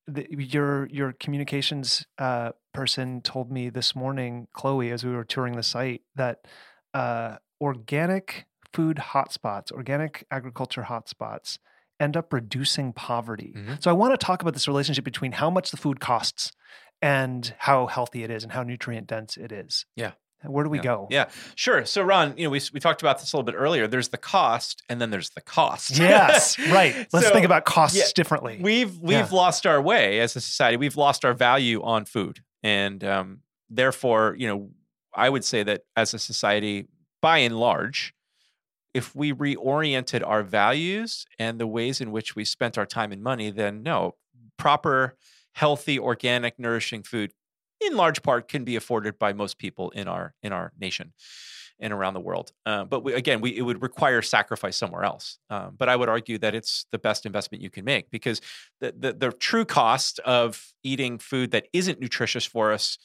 [0.06, 5.56] the, your your communications uh, person told me this morning, Chloe, as we were touring
[5.56, 6.46] the site, that
[6.92, 11.58] uh, organic food hotspots, organic agriculture hotspots,
[12.00, 13.54] end up reducing poverty.
[13.56, 13.82] Mhm.
[13.82, 16.52] So I want to talk about this relationship between how much the food costs
[17.00, 19.86] and how healthy it is and how nutrient dense it is.
[19.94, 20.12] Yeah.
[20.42, 20.82] Where do we Yeah.
[20.84, 21.08] go?
[21.10, 21.86] Yeah, sure.
[21.86, 23.86] So, Ron, you know, we, we talked about this a little bit earlier.
[23.86, 25.96] There's the cost, and then there's the cost.
[25.98, 26.94] Yes, right.
[27.14, 28.58] Let's So, think about costs yeah, differently.
[28.60, 29.28] We've we've Yeah.
[29.30, 30.76] lost our way as a society.
[30.76, 34.70] We've lost our value on food, and um, therefore, you know,
[35.14, 36.88] I would say that as a society,
[37.22, 38.13] by and large,
[38.94, 43.22] if we reoriented our values and the ways in which we spent our time and
[43.22, 44.14] money, then no,
[44.56, 45.16] proper,
[45.52, 47.32] healthy, organic, nourishing food,
[47.80, 51.12] in large part, can be afforded by most people in our in our nation
[51.80, 52.52] and around the world.
[52.64, 55.38] Uh, but we, again, we, it would require sacrifice somewhere else.
[55.50, 58.40] Um, but I would argue that it's the best investment you can make because
[58.80, 62.98] the, the the true cost of eating food that isn't nutritious for us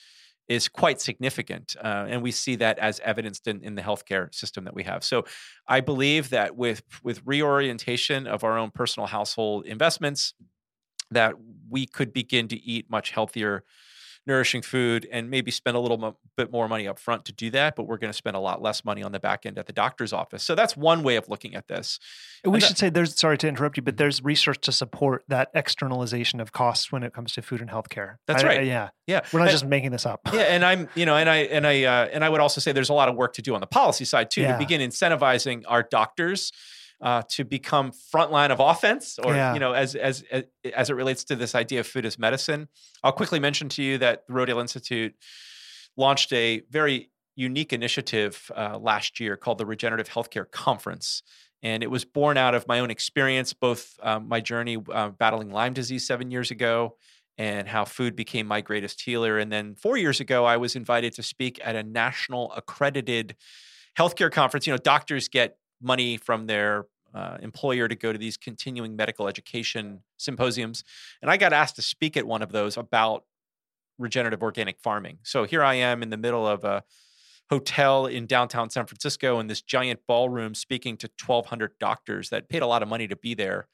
[0.49, 4.65] is quite significant, uh, and we see that as evidenced in, in the healthcare system
[4.65, 5.03] that we have.
[5.03, 5.25] So,
[5.67, 10.33] I believe that with with reorientation of our own personal household investments,
[11.12, 11.35] that
[11.69, 13.63] we could begin to eat much healthier
[14.30, 17.50] nourishing food and maybe spend a little mo- bit more money up front to do
[17.50, 19.65] that but we're going to spend a lot less money on the back end at
[19.65, 22.00] the doctor's office so that's one way of looking at this
[22.46, 25.24] We And that- should say there's sorry to interrupt you, but there's research to support
[25.28, 28.15] that externalization of costs when it comes to food and healthcare.
[28.28, 28.65] That's I- I- right.
[28.68, 30.22] yeah, yeah we're not And- just making this up.
[30.32, 32.72] yeah and i'm you know and i and i uh, and i would also say
[32.72, 34.54] there's a lot of work to do on the policy side too Yeah.
[34.54, 36.52] to begin incentivizing our doctors
[37.01, 39.53] uh, to become frontline of offense, or Yeah.
[39.53, 42.67] you know, as, as as as it relates to this idea of food as medicine.
[43.03, 45.15] I'll quickly mention to you that the Rodale Institute
[45.95, 51.23] launched a very unique initiative uh, last year called the Regenerative Healthcare Conference.
[51.62, 55.51] And it was born out of my own experience, both um, my journey uh, battling
[55.51, 56.95] Lyme disease seven years ago
[57.38, 59.38] and how food became my greatest healer.
[59.38, 63.35] And then four years ago, I was invited to speak at a national accredited
[63.97, 64.67] healthcare conference.
[64.67, 69.28] You know, doctors get money from their uh, employer to go to these continuing medical
[69.28, 70.84] education symposiums.
[71.22, 73.24] And I got asked to speak at one of those about
[73.98, 75.20] regenerative organic farming.
[75.24, 76.84] So here I am in the middle of a
[77.50, 82.62] hotel in downtown San Francisco in this giant ballroom speaking to 1,200 doctors that paid
[82.62, 83.68] a lot of money to be there.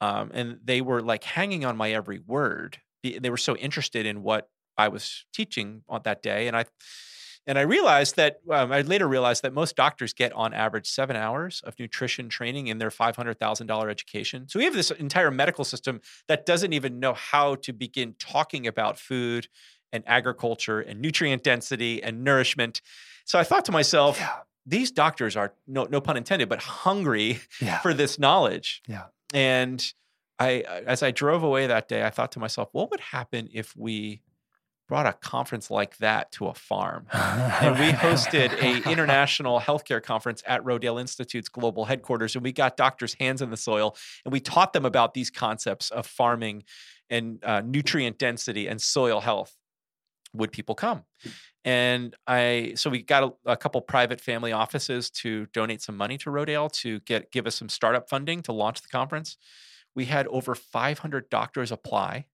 [0.00, 2.78] Um, and they were like hanging on my every word.
[3.04, 6.48] They were so interested in what I was teaching on that day.
[6.48, 6.64] And I,
[7.46, 11.16] and I realized that um, I later realized that most doctors get on average seven
[11.16, 14.48] hours of nutrition training in their $500,000 education.
[14.48, 18.66] So we have this entire medical system that doesn't even know how to begin talking
[18.66, 19.48] about food
[19.92, 22.80] and agriculture and nutrient density and nourishment.
[23.24, 24.30] So I thought to myself, Yeah.
[24.64, 27.78] these doctors are no no pun intended, but hungry Yeah.
[27.80, 28.82] for this knowledge.
[28.88, 29.06] Yeah.
[29.34, 29.84] And
[30.38, 33.76] I as I drove away that day, I thought to myself, what would happen if
[33.76, 34.22] we
[34.88, 37.06] brought a conference like that to a farm?
[37.12, 42.76] and we hosted a international healthcare conference at Rodale Institute's global headquarters, and we got
[42.76, 46.64] doctors' hands in the soil, and we taught them about these concepts of farming
[47.10, 49.56] and uh, nutrient density and soil health.
[50.34, 51.04] Would people come?
[51.64, 56.18] And I, so we got a, a couple private family offices to donate some money
[56.18, 59.36] to Rodale to get give us some startup funding to launch the conference.
[59.94, 62.26] We had over 500 doctors apply.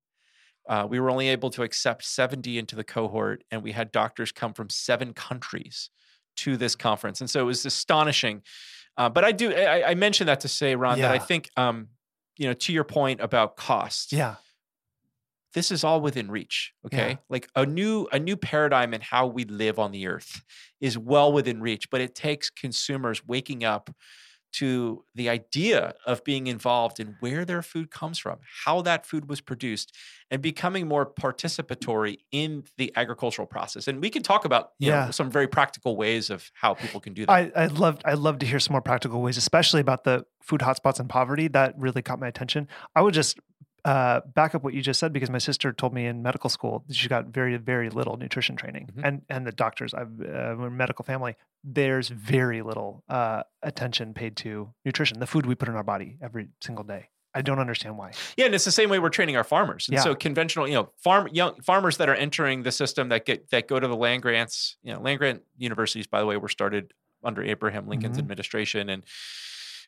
[0.69, 4.31] Uh, we were only able to accept 70 into the cohort, and we had doctors
[4.33, 5.91] come from seven countries
[6.37, 8.43] to this conference, and so it was astonishing.
[8.97, 11.89] Uh, but I do, I, I mentioned that to say, Ron, that I think, um,
[12.37, 14.37] you know, to your point about cost, yeah.
[15.55, 16.73] this is all within reach.
[16.87, 17.17] Okay, Yeah.
[17.29, 20.43] like a new, a new paradigm in how we live on the earth
[20.81, 23.91] is well within reach, but it takes consumers waking up
[24.53, 29.29] to the idea of being involved in where their food comes from, how that food
[29.29, 29.95] was produced,
[30.31, 33.89] and becoming more participatory in the agricultural process.
[33.89, 35.11] And we can talk about you know, Yeah.
[35.11, 37.33] some very practical ways of how people can do that.
[37.33, 40.61] I, I'd love I'd love to hear some more practical ways, especially about the food
[40.61, 41.49] hotspots and poverty.
[41.49, 42.69] That really caught my attention.
[42.97, 43.39] I would just
[43.85, 46.85] uh, back up what you just said because my sister told me in medical school
[46.88, 49.01] that she got very very little nutrition training, Mhm.
[49.05, 51.37] and and the doctors I've uh, we're a medical family.
[51.64, 56.17] There's very little uh, attention paid to nutrition, the food we put in our body
[56.23, 57.09] every single day.
[57.35, 58.12] I don't understand why.
[58.37, 59.87] Yeah, and it's the same way we're training our farmers.
[59.87, 60.03] And Yeah.
[60.03, 63.69] so conventional, you know, farm young farmers that are entering the system that get that
[63.69, 66.95] go to the land grants, you know, land grant universities, by the way, were started
[67.23, 68.21] under Abraham Lincoln's Mhm.
[68.21, 69.03] administration, and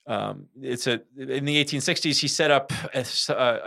[0.07, 3.05] um, it's a in the 1860s he set up a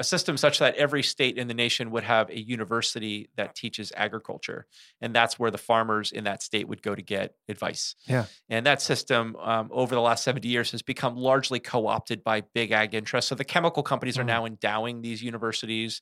[0.03, 4.65] system such that every state in the nation would have a university that teaches agriculture,
[4.99, 7.95] and that's where the farmers in that state would go to get advice.
[8.07, 8.25] Yeah.
[8.49, 12.41] And that system um, over the last 70 years has become largely co opted by
[12.41, 13.29] big ag interests.
[13.29, 14.27] So the chemical companies are Mm.
[14.27, 16.01] now endowing these universities.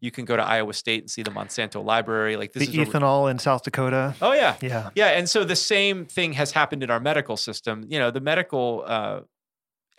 [0.00, 2.36] You can go to Iowa State and see the Monsanto Library.
[2.36, 4.14] Like this the is where we- ethanol in South Dakota.
[4.22, 4.90] oh yeah, Yeah.
[4.94, 5.08] yeah.
[5.08, 7.84] And so the same thing has happened in our medical system.
[7.88, 9.20] You know, the medical uh,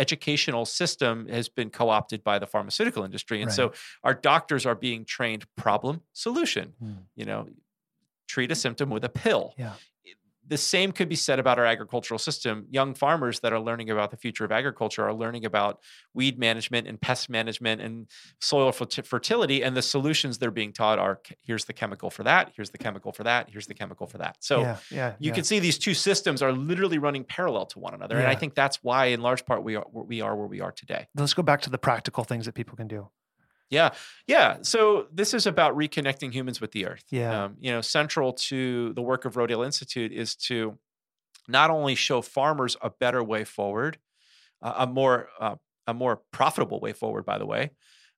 [0.01, 3.55] educational system has been co-opted by the pharmaceutical industry, and Right.
[3.55, 6.65] so our doctors are being trained problem solution.
[6.83, 7.03] Mm.
[7.19, 7.39] You know,
[8.33, 9.75] treat a symptom with a pill Yeah.
[10.51, 12.65] The same could be said about our agricultural system.
[12.69, 15.79] Young farmers that are learning about the future of agriculture are learning about
[16.13, 18.07] weed management and pest management and
[18.41, 19.63] soil fertility.
[19.63, 23.13] And the solutions they're being taught are here's the chemical for that, here's the chemical
[23.13, 24.35] for that, here's the chemical for that.
[24.41, 24.77] So yeah.
[24.91, 25.13] Yeah.
[25.19, 25.35] you yeah.
[25.35, 28.17] can see these two systems are literally running parallel to one another.
[28.17, 30.73] And I think that's why, in large part, we are, we are where we are
[30.73, 31.07] today.
[31.15, 33.07] Let's go back to the practical things that people can do.
[33.71, 33.91] Yeah,
[34.27, 34.57] yeah.
[34.61, 37.05] So this is about reconnecting humans with the earth.
[37.09, 37.45] Yeah.
[37.45, 40.77] Um, you know, central to the work of Rodale Institute is to
[41.47, 43.97] not only show farmers a better way forward,
[44.61, 45.55] uh, a more uh,
[45.87, 47.71] a more profitable way forward, by the way,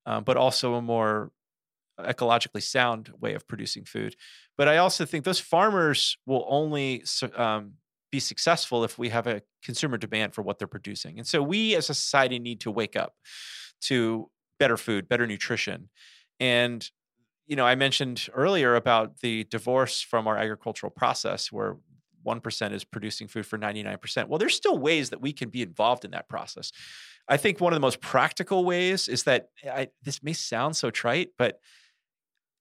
[0.05, 1.31] um, but also a more
[1.99, 4.15] ecologically sound way of producing food.
[4.57, 7.03] But I also think those farmers will only
[7.35, 7.73] um,
[8.11, 11.17] be successful if we have a consumer demand for what they're producing.
[11.17, 13.13] And so we as a society need to wake up
[13.81, 14.29] to
[14.63, 15.89] better food, better nutrition.
[16.39, 16.89] And
[17.47, 21.75] you know, I mentioned earlier about the divorce from our agricultural process where
[22.25, 24.29] 1% is producing food for 99%.
[24.29, 26.71] Well, there's still ways that we can be involved in that process.
[27.27, 30.89] I think one of the most practical ways is that I, this may sound so
[30.89, 31.59] trite, but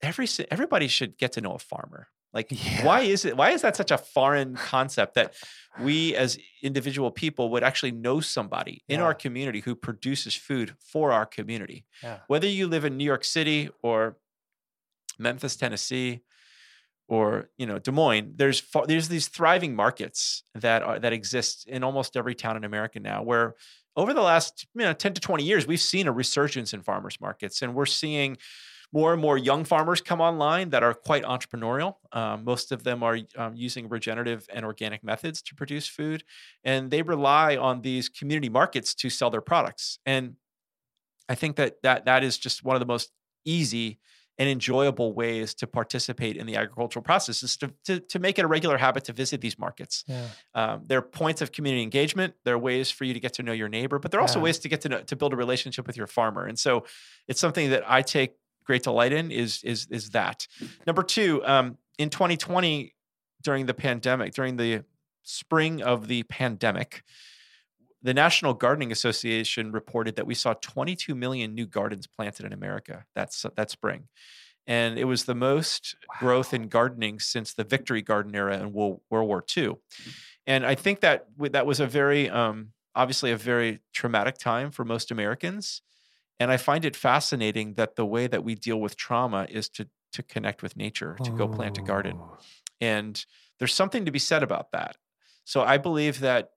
[0.02, 2.08] every everybody should get to know a farmer.
[2.32, 2.84] Like, Yeah.
[2.86, 3.36] why is it?
[3.36, 5.34] Why is that such a foreign concept that
[5.80, 9.04] we as individual people would actually know somebody in Yeah.
[9.06, 11.84] our community who produces food for our community?
[12.02, 12.20] Yeah.
[12.28, 14.16] Whether you live in New York City or
[15.18, 16.20] Memphis, Tennessee,
[17.08, 21.84] or you know Des Moines, there's there's these thriving markets that are that exist in
[21.84, 23.22] almost every town in America now.
[23.22, 23.54] Where
[23.94, 27.20] over the last you know 10 to 20 years, we've seen a resurgence in farmers
[27.20, 28.38] markets, and we're seeing
[28.92, 31.96] more and more young farmers come online that are quite entrepreneurial.
[32.12, 36.24] Um, most of them are um, using regenerative and organic methods to produce food,
[36.62, 39.98] and they rely on these community markets to sell their products.
[40.04, 40.36] And
[41.28, 43.10] I think that that that is just one of the most
[43.44, 43.98] easy
[44.38, 48.44] and enjoyable ways to participate in the agricultural process is to, to, to make it
[48.44, 50.04] a regular habit to visit these markets.
[50.06, 50.26] Yeah.
[50.54, 52.34] Um, they're points of community engagement.
[52.44, 54.38] There are ways for you to get to know your neighbor, but there are also
[54.38, 54.44] Yeah.
[54.44, 56.46] ways to get to know, to build a relationship with your farmer.
[56.46, 56.86] And so,
[57.28, 58.32] it's something that I take
[58.64, 59.30] great delight in.
[59.30, 60.46] Is is is that
[60.86, 61.44] number two?
[61.44, 62.94] Um, in 2020,
[63.42, 64.84] during the pandemic, during the
[65.22, 67.02] spring of the pandemic,
[68.02, 73.04] the National Gardening Association reported that we saw 22 million new gardens planted in America.
[73.14, 74.08] That's that spring.
[74.66, 79.00] And it was the most growth in gardening since the Victory Garden era in World,
[79.10, 79.74] World War II.
[80.46, 84.84] And I think that that was a very, um, obviously, a very traumatic time for
[84.84, 85.82] most Americans.
[86.40, 89.88] And I find it fascinating that the way that we deal with trauma is to
[90.12, 92.18] to connect with nature, to go plant a garden.
[92.20, 92.36] Oh.
[92.82, 93.24] And
[93.58, 94.96] there's something to be said about that.
[95.44, 96.50] So I believe that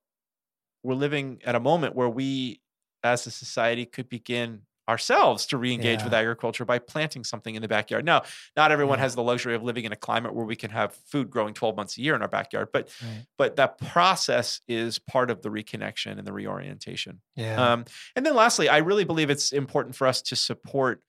[0.83, 2.61] we're living at a moment where we,
[3.03, 7.67] as a society, could begin ourselves to re-engage with agriculture by planting something in the
[7.67, 8.05] backyard.
[8.05, 8.23] Now,
[8.55, 8.99] not everyone Yeah.
[8.99, 11.75] has the luxury of living in a climate where we can have food growing 12
[11.75, 13.25] months a year in our backyard, but Right.
[13.37, 17.21] but that process is part of the reconnection and the reorientation.
[17.35, 17.73] Yeah.
[17.73, 21.01] Um, and then lastly, I really believe it's important for us to support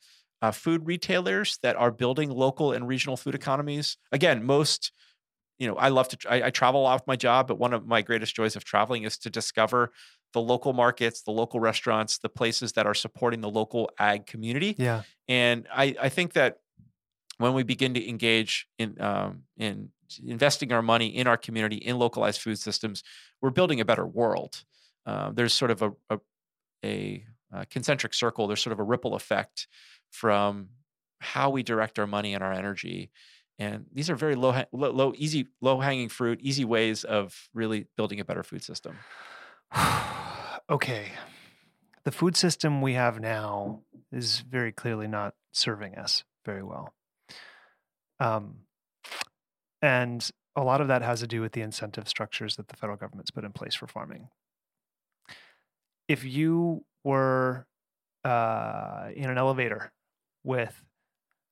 [0.43, 3.97] uh, food retailers that are building local and regional food economies.
[4.13, 4.93] Again, most,
[5.59, 7.73] you know, I love to, I, I travel a lot with my job, but one
[7.73, 9.93] of my greatest joys of traveling is to discover
[10.37, 14.75] the local markets, the local restaurants, the places that are supporting the local ag community.
[14.77, 15.03] yeah.
[15.27, 16.59] And I, I think that
[17.39, 19.89] when we begin to engage in um, in
[20.25, 23.03] investing our money in our community in localized food systems,
[23.41, 24.65] we're building a better world.
[25.07, 26.19] Uh, there's sort of a, a,
[26.85, 27.25] a,
[27.55, 28.47] uh concentric circle.
[28.47, 29.69] There's sort of a ripple effect
[30.11, 30.69] from
[31.21, 33.11] how we direct our money and our energy.
[33.59, 37.87] And these are very low, low, low easy, low hanging fruit, easy ways of really
[37.97, 38.99] building a better food system.
[40.71, 41.13] okay.
[42.05, 43.81] The food system we have now
[44.13, 46.95] is very clearly not serving us very well.
[48.21, 48.59] Um,
[49.83, 52.97] and a lot of that has to do with the incentive structures that the federal
[52.97, 54.29] government's put in place for farming.
[56.09, 57.67] If you were
[58.25, 59.93] uh, in an elevator
[60.45, 60.85] with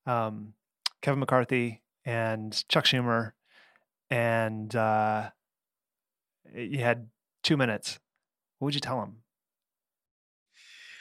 [0.06, 0.54] um,
[1.02, 3.32] Kevin McCarthy and Chuck Schumer,
[4.10, 5.30] and uh,
[6.54, 7.08] you had
[7.42, 7.98] two minutes,
[8.58, 9.18] what would you tell them?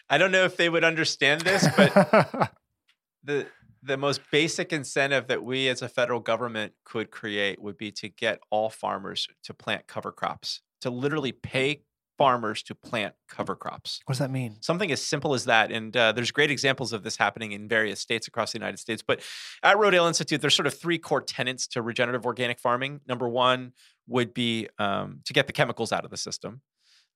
[0.10, 1.94] I don't know if they would understand this, but
[3.24, 3.48] the
[3.86, 8.08] the most basic incentive that we as a federal government could create would be to
[8.08, 11.82] get all farmers to plant cover crops, to literally pay
[12.18, 14.00] farmers to plant cover crops.
[14.06, 14.56] what does that mean?
[14.62, 15.72] Something as simple as that.
[15.72, 19.04] And uh, there's great examples of this happening in various states across the United States.
[19.06, 19.22] But
[19.64, 23.02] at Rodale Institute, there's sort of three core tenets to regenerative organic farming.
[23.08, 23.74] Number one
[24.08, 26.62] would be um, to get the chemicals out of the system.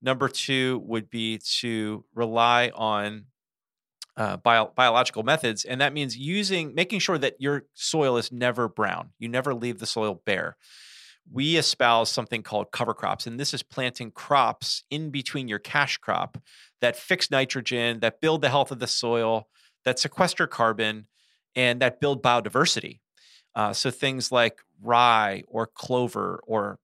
[0.01, 3.25] Number two would be to rely on
[4.15, 8.67] uh, bio- biological methods, and that means using, making sure that your soil is never
[8.67, 9.11] brown.
[9.19, 10.57] You never leave the soil bare.
[11.31, 15.97] We espouse something called cover crops, and this is planting crops in between your cash
[15.97, 16.37] crop
[16.81, 19.49] that fix nitrogen, that build the health of the soil,
[19.83, 21.07] that sequester carbon,
[21.55, 22.99] and that build biodiversity.
[23.55, 26.79] Uh, so things like rye or clover or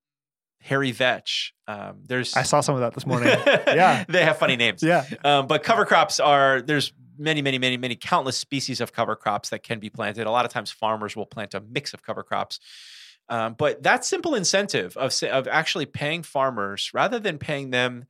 [0.63, 1.53] hairy vetch.
[1.67, 3.27] Um, there's I saw some of that this morning.
[3.67, 4.05] Yeah.
[4.07, 4.81] they have funny names.
[4.81, 5.05] yeah.
[5.23, 9.49] Um, but cover crops are there's many, many, many, many countless species of cover crops
[9.49, 10.25] that can be planted.
[10.25, 12.59] A lot of times, farmers will plant a mix of cover crops.
[13.29, 18.05] Um, but that simple incentive of of actually paying farmers rather than paying them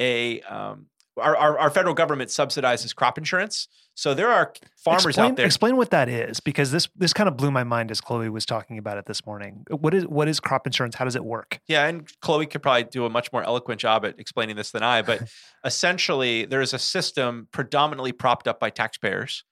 [0.00, 0.86] a um,
[1.18, 3.68] our, our, our federal government subsidizes crop insurance.
[3.94, 5.46] So there are farmers explain, out there.
[5.46, 8.46] Explain what that is, because this this kind of blew my mind as Chloe was
[8.46, 9.64] talking about it this morning.
[9.70, 10.94] What is what is crop insurance?
[10.94, 11.60] How does it work?
[11.66, 14.84] Yeah, and Chloe could probably do a much more eloquent job at explaining this than
[14.84, 15.02] I.
[15.02, 15.22] But
[15.64, 19.44] essentially, there is a system predominantly propped up by taxpayers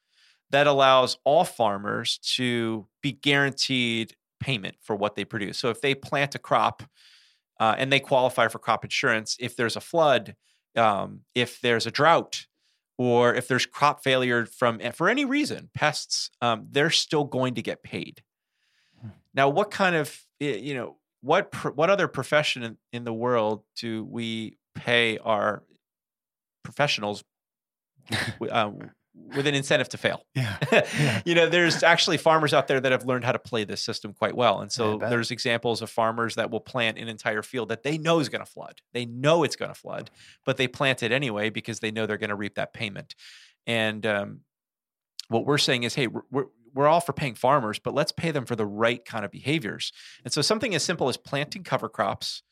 [0.50, 5.58] that allows all farmers to be guaranteed payment for what they produce.
[5.58, 6.82] So if they plant a crop
[7.58, 10.36] uh, and they qualify for crop insurance, if there's a flood,
[10.76, 12.46] um, if there's a drought,
[12.98, 17.62] or if there's crop failure from for any reason, pests, um, they're still going to
[17.62, 18.22] get paid.
[19.34, 24.04] Now, what kind of you know what what other profession in, in the world do
[24.04, 25.62] we pay our
[26.62, 27.24] professionals
[28.50, 28.70] uh,
[29.34, 30.24] with an incentive to fail?
[30.34, 30.56] Yeah.
[30.70, 31.22] Yeah.
[31.24, 34.12] you know, there's actually farmers out there that have learned how to play this system
[34.12, 34.60] quite well.
[34.60, 38.20] And so there's examples of farmers that will plant an entire field that they know
[38.20, 38.80] is going to flood.
[38.92, 40.10] They know it's going to flood,
[40.44, 43.14] but they plant it anyway because they know they're going to reap that payment.
[43.66, 44.40] And um,
[45.28, 46.46] what we're saying is, hey, we're,
[46.76, 49.92] we're all for paying farmers, but let's pay them for the right kind of behaviors.
[50.24, 52.42] And so something as simple as planting cover crops,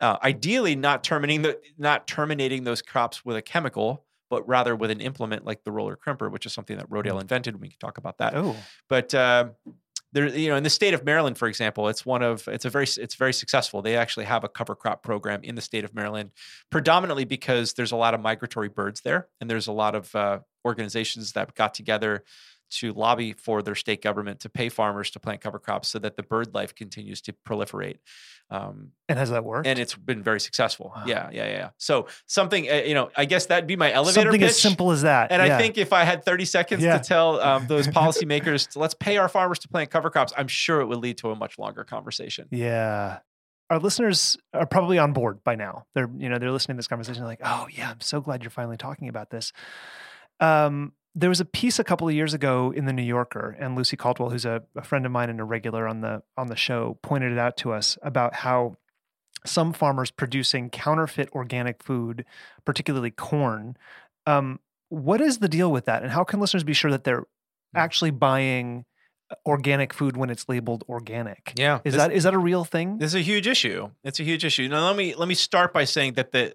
[0.00, 4.90] uh, ideally not terminating the not terminating those crops with a chemical, but rather with
[4.90, 7.60] an implement like the roller crimper, which is something that Rodale invented.
[7.60, 8.34] We can talk about that.
[8.36, 8.56] Oh,
[8.88, 9.50] But uh,
[10.12, 12.70] there, you know, in the state of Maryland, for example, it's one of it's a
[12.70, 13.82] very it's very successful.
[13.82, 16.30] They actually have a cover crop program in the state of Maryland,
[16.70, 20.38] predominantly because there's a lot of migratory birds there, and there's a lot of uh,
[20.64, 22.22] organizations that got together
[22.80, 26.16] to lobby for their state government to pay farmers to plant cover crops so that
[26.16, 27.98] the bird life continues to proliferate.
[28.50, 29.66] Um, and has that worked?
[29.66, 30.92] and it's been very successful.
[30.94, 31.04] Wow.
[31.06, 31.70] Yeah, yeah, yeah.
[31.78, 34.50] So something, uh, you know, I guess that'd be my elevator Something pitch.
[34.50, 35.32] as simple as that.
[35.32, 35.56] And yeah.
[35.56, 36.98] I think if I had 30 seconds Yeah.
[36.98, 40.48] to tell um, those policymakers, to, let's pay our farmers to plant cover crops, I'm
[40.48, 42.48] sure it would lead to a much longer conversation.
[42.50, 43.20] Yeah.
[43.70, 45.86] Our listeners are probably on board by now.
[45.94, 48.42] They're, you know, they're listening to this conversation they're like, "Oh, yeah, I'm so glad
[48.42, 49.54] you're finally talking about this."
[50.38, 53.76] Um, there was a piece a couple of years ago in the New Yorker, and
[53.76, 56.56] Lucy Caldwell, who's a, a friend of mine and a regular on the on the
[56.56, 58.76] show, pointed it out to us about how
[59.46, 62.24] some farmers producing counterfeit organic food,
[62.64, 63.76] particularly corn.
[64.26, 64.58] Um,
[64.88, 67.24] what is the deal with that, and how can listeners be sure that they're
[67.76, 68.84] actually buying
[69.30, 71.52] uh, organic food when it's labeled organic?
[71.56, 71.80] Yeah.
[71.84, 72.98] Is this, that is that a real thing?
[72.98, 73.90] this is a huge issue.
[74.02, 74.68] It's a huge issue.
[74.68, 76.54] Now let me let me start by saying that the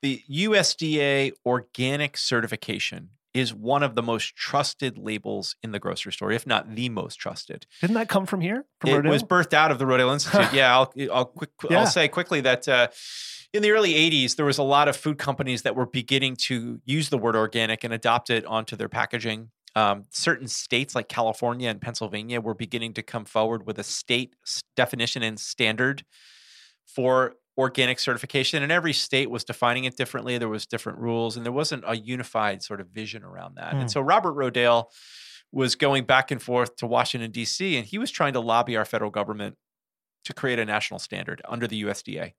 [0.00, 6.32] the USDA organic certification is one of the most trusted labels in the grocery store,
[6.32, 7.66] if not the most trusted.
[7.80, 8.64] Didn't that come from here?
[8.80, 9.10] From it Rodale?
[9.10, 10.48] was birthed out of the Rodale Institute.
[10.52, 11.80] yeah, I'll I'll quick Yeah.
[11.80, 12.88] I'll say quickly that uh,
[13.52, 16.80] in the early '80s there was a lot of food companies that were beginning to
[16.84, 19.50] use the word organic and adopt it onto their packaging.
[19.76, 24.34] Um, certain states like California and Pennsylvania were beginning to come forward with a state
[24.74, 26.04] definition and standard
[26.86, 30.38] for organic certification and every state was defining it differently.
[30.38, 33.74] There was different rules and there wasn't a unified sort of vision around that.
[33.74, 33.80] Hmm.
[33.80, 34.86] and so robert rodale
[35.52, 38.84] was going back and forth to washington d.c and he was trying to lobby our
[38.84, 39.56] federal government
[40.24, 42.32] to create a national standard under the usda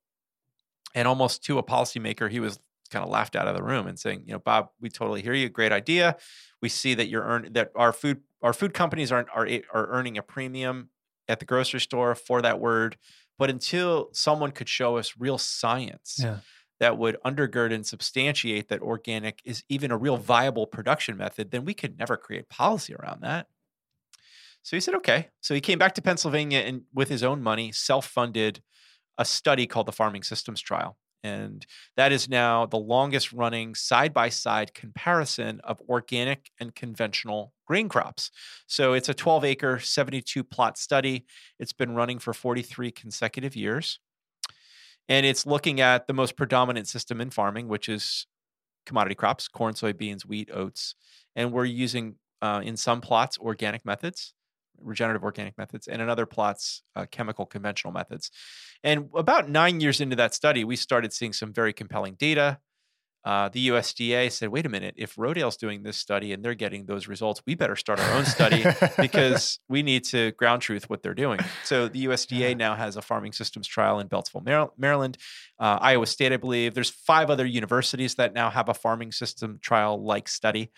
[0.95, 2.59] and almost to a policymaker he was
[2.91, 5.33] kind of laughed out of the room and saying you know bob we totally hear
[5.33, 5.49] you.
[5.49, 6.17] Great idea.
[6.61, 10.17] We see that you're earn that our food our food companies are, are are earning
[10.17, 10.89] a premium
[11.27, 12.97] at the grocery store for that word
[13.41, 16.41] but until someone could show us real science Yeah.
[16.79, 21.65] that would undergird and substantiate that organic is even a real viable production method, then
[21.65, 23.47] we could never create policy around that.
[24.61, 25.29] So he said, okay.
[25.39, 28.61] So he came back to Pennsylvania and with his own money, self-funded
[29.17, 30.99] a study called the Farming Systems Trial.
[31.23, 31.65] And
[31.97, 37.89] that is now the longest running side by side comparison of organic and conventional grain
[37.89, 38.31] crops.
[38.67, 41.25] So it's a 12 acre, 72 plot study.
[41.59, 43.99] It's been running for 43 consecutive years.
[45.07, 48.27] And it's looking at the most predominant system in farming, which is
[48.85, 50.95] commodity crops corn, soybeans, wheat, oats.
[51.35, 54.33] And we're using uh, in some plots organic methods,
[54.83, 58.31] regenerative organic methods, and in other plots, uh, chemical conventional methods.
[58.83, 62.59] And about nine years into that study, we started seeing some very compelling data.
[63.23, 66.87] Uh, the USDA said, wait a minute, if Rodale's doing this study and they're getting
[66.87, 68.65] those results, we better start our own study
[68.99, 71.39] because we need to ground truth what they're doing.
[71.63, 72.53] So the USDA Yeah.
[72.55, 75.19] now has a farming systems trial in Beltsville, Maryland,
[75.59, 76.73] uh, Iowa State, I believe.
[76.73, 80.71] There's five other universities that now have a farming system trial like study.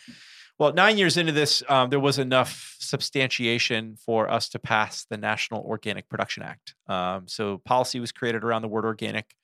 [0.64, 5.18] Well, nine years into this, um, there was enough substantiation for us to pass the
[5.18, 6.74] National Organic Production Act.
[6.88, 9.36] Um, so policy was created around the word organic.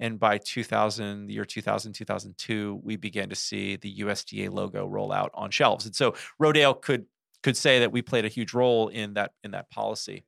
[0.00, 5.12] And by 2000, the year 2000, 2002, we began to see the USDA logo roll
[5.12, 5.86] out on shelves.
[5.86, 7.06] And so Rodale could
[7.42, 10.26] could say that we played a huge role in that in that policy.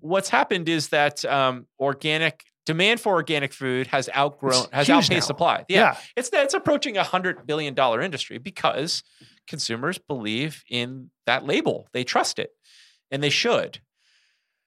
[0.00, 5.20] What's happened is that um, organic demand for organic food has outgrown has outpaced now.
[5.20, 5.64] supply.
[5.68, 5.96] yeah.
[6.16, 9.02] It's it's approaching a hundred billion dollar industry because
[9.50, 11.86] consumers believe in that label.
[11.92, 12.50] They trust it,
[13.10, 13.80] and they should.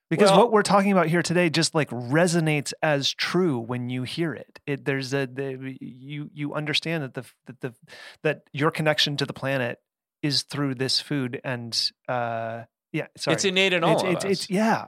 [0.10, 4.04] Because Well- what we're talking about here today just like resonates as true when you
[4.04, 4.60] hear it.
[4.68, 7.74] It there's a the, you you understand that the that the
[8.22, 9.80] that your connection to the planet
[10.22, 14.26] is through this food and uh yeah sorry It's innate in all it's, of it's,
[14.26, 14.32] us.
[14.32, 14.86] it's yeah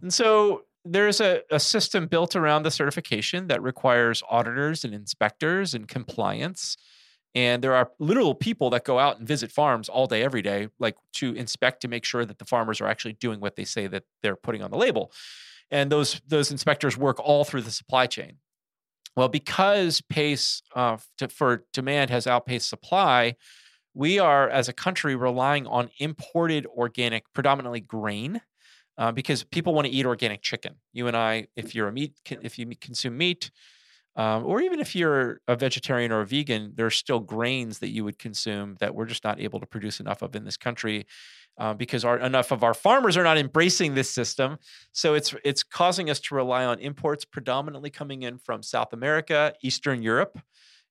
[0.00, 5.74] And so there's a, a system built around the certification that requires auditors and inspectors
[5.74, 6.76] and compliance.
[7.38, 10.70] And there are literal people that go out and visit farms all day, every day,
[10.80, 13.86] like to inspect to make sure that the farmers are actually doing what they say
[13.86, 15.12] that they're putting on the label.
[15.70, 18.38] And those those inspectors work all through the supply chain.
[19.14, 23.36] Well, because pace uh, to, for demand has outpaced supply,
[23.94, 28.40] we are as a country relying on imported organic, predominantly grain,
[28.96, 30.74] uh, because people want to eat organic chicken.
[30.92, 33.52] You and I, if you're a meat, if you consume meat,
[34.18, 37.90] um, or even if you're a vegetarian or a vegan, there are still grains that
[37.90, 41.06] you would consume that we're just not able to produce enough of in this country
[41.56, 44.58] uh, because our, enough of our farmers are not embracing this system.
[44.90, 49.54] So it's it's causing us to rely on imports predominantly coming in from South America,
[49.62, 50.40] Eastern Europe,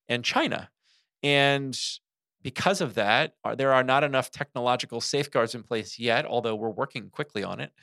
[0.07, 0.69] and China.
[1.21, 1.77] And
[2.43, 7.09] because of that, there are not enough technological safeguards in place yet, although we're working
[7.09, 7.73] quickly on it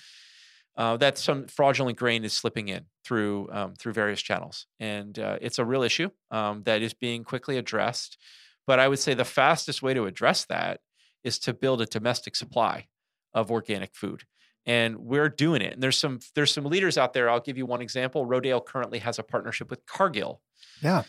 [0.77, 5.39] uh, that some fraudulent grain is slipping in through um, through various channels, and uh,
[5.41, 8.19] it's a real issue um, that is being quickly addressed.
[8.67, 10.81] But I would say the fastest way to address that
[11.23, 12.89] is to build a domestic supply
[13.33, 14.25] of organic food,
[14.67, 15.75] and we're doing it.
[15.75, 17.31] And there's some there's some leaders out there.
[17.31, 18.27] I'll give you one example.
[18.27, 20.41] Rodale currently has a partnership with Cargill.
[20.83, 21.05] Yeah.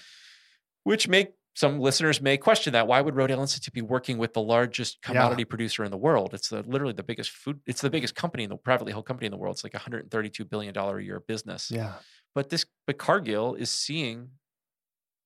[0.84, 2.86] Which make some listeners may question that.
[2.86, 5.50] Why would Rodale Institute be working with the largest commodity yeah.
[5.50, 6.34] producer in the world?
[6.34, 7.62] It's the, literally the biggest food.
[7.66, 9.56] It's the biggest company in the privately held company in the world.
[9.56, 11.72] It's like a 132 billion dollar a year business.
[11.72, 11.94] Yeah.
[12.36, 14.32] But this, but Cargill is seeing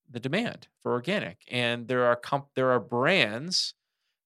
[0.10, 3.74] the demand for organic, and there are comp, there are brands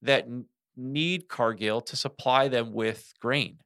[0.01, 0.45] that n-
[0.75, 3.59] need Cargill to supply them with grain.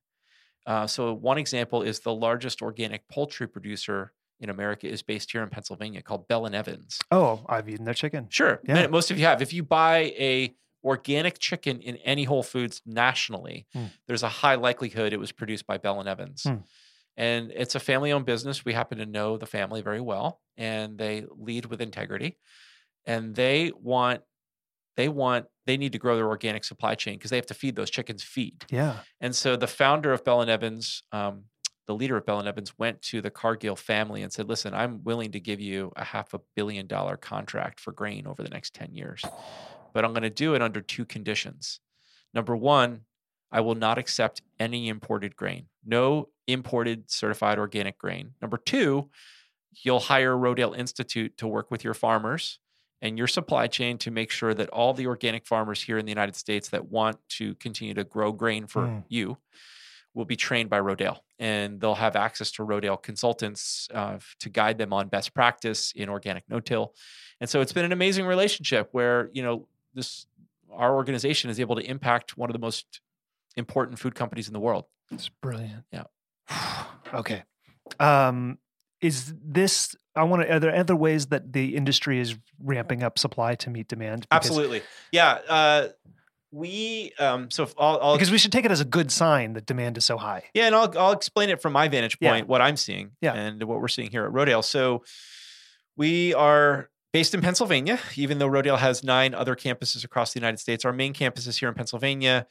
[0.68, 5.42] Uh, so one example is the largest organic poultry producer in America is based here
[5.42, 7.00] in Pennsylvania called Bell and Evans.
[7.12, 8.28] Oh, I've eaten their chicken.
[8.30, 8.60] Sure.
[8.64, 8.88] Yeah.
[8.88, 9.42] Most of you have.
[9.42, 13.90] If you buy a organic chicken in any Whole Foods nationally, mm.
[14.08, 16.44] there's a high likelihood it was produced by Bell and Evans.
[16.44, 16.64] Mm.
[17.18, 18.64] And it's a family owned business.
[18.64, 22.38] We happen to know the family very well and they lead with integrity.
[23.06, 24.22] And they want
[24.98, 27.76] they want they need to grow their organic supply chain because they have to feed
[27.76, 28.66] those chickens feed.
[28.70, 28.98] Yeah.
[29.22, 31.46] And so the founder of Bell and Evans, um,
[31.88, 35.04] the leader of Bell and Evans went to the Cargill family and said, "Listen, I'm
[35.04, 38.74] willing to give you a half a billion dollar contract for grain over the next
[38.76, 39.24] 10 years.
[39.94, 41.80] But I'm going to do it under two conditions.
[42.34, 43.02] Number 1,
[43.52, 45.68] I will not accept any imported grain.
[45.86, 48.34] No imported certified organic grain.
[48.42, 49.10] Number 2,
[49.84, 52.60] you'll hire Rodale Institute to work with your farmers
[53.02, 56.12] and your supply chain to make sure that all the organic farmers here in the
[56.12, 59.04] United States that want to continue to grow grain for mm.
[59.08, 59.38] you
[60.18, 64.80] will be trained by Rodale, and they'll have access to Rodale consultants uh, to guide
[64.80, 66.94] them on best practice in organic no-till.
[67.40, 70.26] And so it's been an amazing relationship where you know this
[70.74, 73.00] our organization is able to impact one of the most
[73.56, 74.86] important food companies in the world.
[75.12, 75.84] It's brilliant.
[75.92, 76.04] Yeah.
[77.14, 77.44] okay.
[78.00, 78.58] Um,
[79.00, 80.56] is this I want to.
[80.56, 84.22] Are there other ways that the industry is ramping up supply to meet demand?
[84.22, 84.82] Because, Absolutely.
[85.12, 85.38] Yeah.
[85.48, 85.88] Uh,
[86.52, 89.66] we um so I'll, I'll, because we should take it as a good sign that
[89.66, 90.44] demand is so high.
[90.54, 92.50] Yeah, and I'll I'll explain it from my vantage point, yeah.
[92.50, 93.34] what I'm seeing, yeah.
[93.34, 94.64] and what we're seeing here at Rodale.
[94.64, 95.04] So
[95.98, 100.60] we are based in Pennsylvania, even though Rodale has nine other campuses across the United
[100.60, 100.86] States.
[100.86, 102.46] Our main campus is here in Pennsylvania.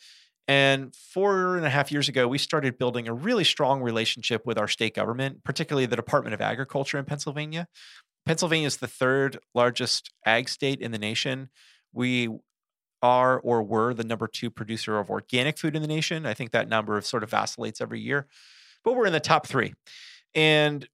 [0.49, 4.59] And four and a half years ago, we started building a really strong relationship with
[4.59, 7.67] our state government, particularly the Department of Agriculture in Pennsylvania.
[8.27, 11.49] Pennsylvania is the third largest ag state in the nation.
[11.93, 12.29] We
[13.07, 16.27] are or were the number two producer of organic food in the nation.
[16.27, 18.27] I think that number sort of vacillates every year,
[18.85, 19.75] but we're in the top three.
[20.35, 20.89] And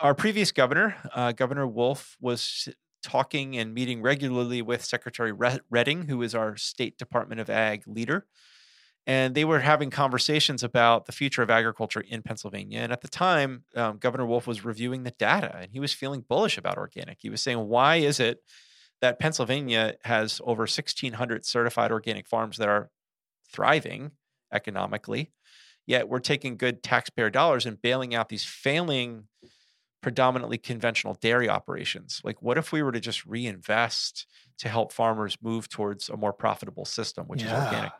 [0.00, 2.68] our previous governor, uh, Governor Wolf, was
[3.02, 8.26] talking and meeting regularly with Secretary Redding, who is our State Department of Ag leader.
[9.06, 12.80] And they were having conversations about the future of agriculture in Pennsylvania.
[12.80, 16.24] And at the time, um, Governor Wolf was reviewing the data and he was feeling
[16.26, 17.18] bullish about organic.
[17.20, 18.42] He was saying, Why is it
[19.00, 22.90] that Pennsylvania has over 1,600 certified organic farms that are
[23.52, 24.12] thriving
[24.52, 25.30] economically.
[25.86, 29.24] Yet we're taking good taxpayer dollars and bailing out these failing,
[30.02, 32.20] predominantly conventional dairy operations.
[32.22, 34.26] Like, what if we were to just reinvest
[34.58, 37.58] to help farmers move towards a more profitable system, which yeah.
[37.58, 37.92] is organic?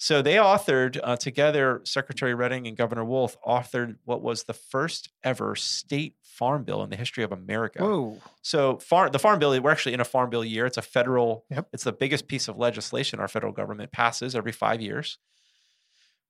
[0.00, 5.10] So they authored uh, together, Secretary Redding and Governor Wolf authored what was the first
[5.24, 7.82] ever state farm bill in the history of America.
[7.82, 8.16] Whoa.
[8.42, 10.66] So far, the farm bill, we're actually in a farm bill year.
[10.66, 11.68] It's a federal, yep.
[11.72, 15.18] it's the biggest piece of legislation our federal government passes every five years.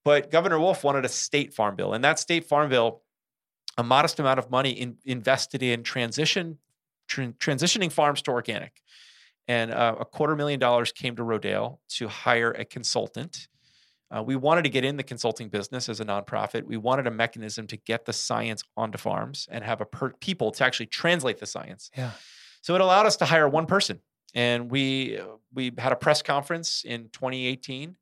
[0.03, 1.93] But Governor Wolf wanted a state farm bill.
[1.93, 3.03] And that state farm bill,
[3.77, 6.57] a modest amount of money in, invested in transition,
[7.07, 8.81] transitioning farms to organic.
[9.47, 13.49] And uh, a quarter million dollars came to Rodale to hire a consultant
[14.11, 16.65] uh, we wanted to get in the consulting business as a nonprofit.
[16.65, 20.51] We wanted a mechanism to get the science onto farms and have a per- people
[20.53, 21.91] to actually translate the science.
[21.97, 22.13] Yeah.
[22.63, 24.01] So it allowed us to hire one person
[24.35, 25.19] and we
[25.53, 27.97] we had a press conference in 2018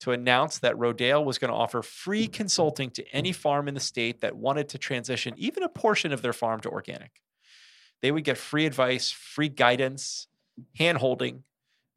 [0.00, 3.80] to announce that Rodale was going to offer free consulting to any farm in the
[3.80, 7.22] state that wanted to transition even a portion of their farm to organic.
[8.02, 10.28] They would get free advice, free guidance,
[10.76, 11.44] hand holding.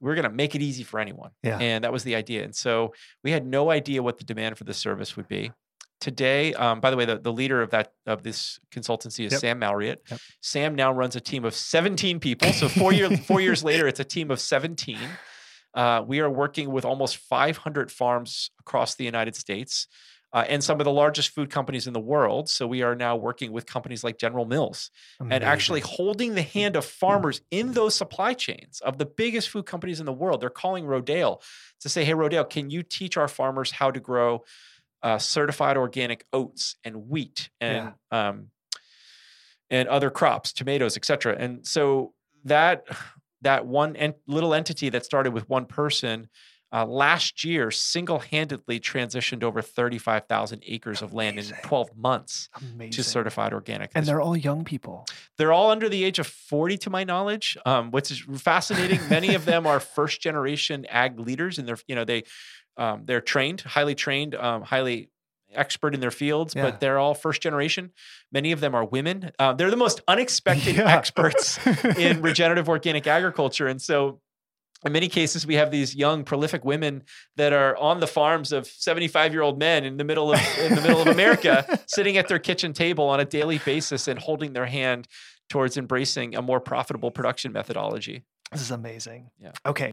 [0.01, 1.31] We're going to make it easy for anyone.
[1.43, 1.57] Yeah.
[1.59, 2.43] And that was the idea.
[2.43, 2.93] And so
[3.23, 5.51] we had no idea what the demand for the service would be.
[5.99, 9.41] Today, um, by the way, the, the leader of that of this consultancy is Yep.
[9.41, 9.97] Sam Malriott.
[10.09, 10.19] Yep.
[10.41, 12.53] Sam now runs a team of 17 people.
[12.53, 14.97] So four year four years later, it's a team of 17.
[15.73, 19.87] Uh, we are working with almost 500 farms across the United States
[20.31, 22.49] uh, and some of the largest food companies in the world.
[22.49, 26.75] So we are now working with companies like General Mills and actually holding the hand
[26.75, 30.41] of farmers in those supply chains of the biggest food companies in the world.
[30.41, 31.41] They're calling Rodale
[31.81, 34.43] to say, "Hey, Rodale, can you teach our farmers how to grow
[35.01, 38.47] uh, certified organic oats and wheat and um,
[39.71, 42.13] and other crops, tomatoes, etc." And so
[42.45, 42.85] that
[43.41, 46.29] that one en- little entity that started with one person
[46.71, 52.91] uh, last year single-handedly transitioned over 35,000 acres of land in 12 months Amazing.
[52.91, 53.91] to certified organic.
[53.95, 55.05] And they're all young people.
[55.37, 59.33] they're all under the age of 40 to my knowledge um, which is fascinating many
[59.35, 62.23] of them are first generation ag leaders and they're you know they
[62.77, 65.09] um, they're trained highly trained um, highly
[65.53, 66.63] expert in their fields Yeah.
[66.63, 67.91] but they're all first generation
[68.31, 70.95] many of them are women uh, they're the most unexpected Yeah.
[70.95, 71.57] experts
[71.97, 74.21] in regenerative organic agriculture and so
[74.85, 77.03] in many cases we have these young prolific women
[77.35, 80.75] that are on the farms of 75 year old men in the middle of in
[80.75, 84.53] the middle of america sitting at their kitchen table on a daily basis and holding
[84.53, 85.07] their hand
[85.49, 89.29] towards embracing a more profitable production methodology This is amazing.
[89.39, 89.51] Yeah.
[89.65, 89.91] Okay.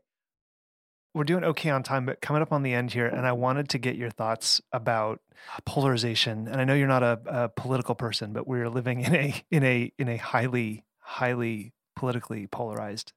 [1.14, 3.70] We're doing okay on time, but coming up on the end here, and I wanted
[3.70, 5.20] to get your thoughts about
[5.64, 6.47] polarization.
[6.47, 9.64] And I know you're not a, a political person, but we're living in a in
[9.64, 13.12] a in a highly highly politically polarized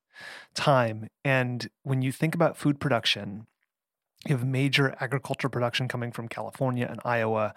[0.54, 1.10] time.
[1.24, 3.48] And when you think about food production,
[4.28, 7.54] you have major agriculture production coming from California and Iowa,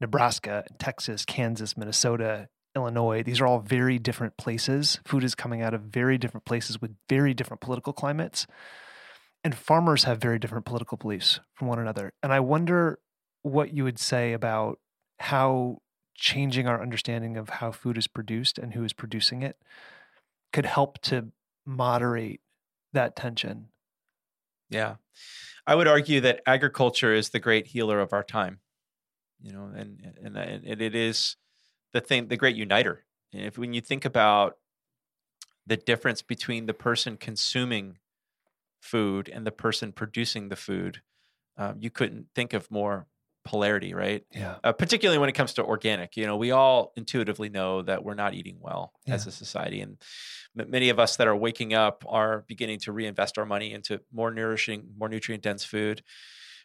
[0.00, 3.22] Nebraska, Texas, Kansas, Minnesota, Illinois.
[3.22, 5.00] These are all very different places.
[5.04, 8.46] Food is coming out of very different places with very different political climates.
[9.44, 12.12] And farmers have very different political beliefs from one another.
[12.22, 12.98] And I wonder
[13.42, 14.78] what you would say about
[15.18, 15.78] how
[16.14, 19.56] changing our understanding of how food is produced and who is producing it
[20.52, 21.28] could help to
[21.66, 22.40] moderate
[22.92, 23.68] that tension.
[24.70, 24.94] yeah
[25.66, 28.60] i would argue that agriculture is the great healer of our time
[29.42, 31.36] you know and and, and it is
[31.92, 34.56] the thing the great uniter and if when you think about
[35.66, 37.98] the difference between the person consuming
[38.80, 41.02] food and the person producing the food
[41.58, 43.06] um, you couldn't think of more
[43.46, 44.56] polarity right Yeah.
[44.62, 46.16] uh, particularly when it comes to organic.
[46.16, 49.96] You know, we all intuitively know that we're not eating well as a society, and
[50.58, 54.00] m- many of us that are waking up are beginning to reinvest our money into
[54.12, 56.02] more nourishing, more nutrient dense food.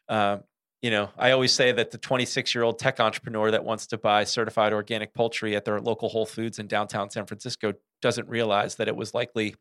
[0.09, 0.41] Um,
[0.81, 3.99] you know, I always say that the 26 year old tech entrepreneur that wants to
[3.99, 8.75] buy certified organic poultry at their local Whole Foods in downtown San Francisco doesn't realize
[8.77, 9.55] that it was likely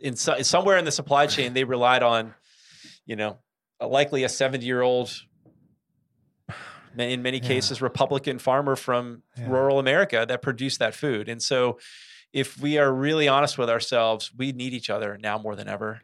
[0.00, 2.34] in so, somewhere in the supply chain they relied on,
[3.06, 3.38] you know,
[3.80, 5.12] likely a 70 year old
[7.00, 7.48] in many Yeah.
[7.48, 9.48] cases Republican farmer from Yeah.
[9.48, 11.28] rural America that produced that food.
[11.28, 11.78] And so
[12.32, 16.02] if we are really honest with ourselves, we need each other now more than ever.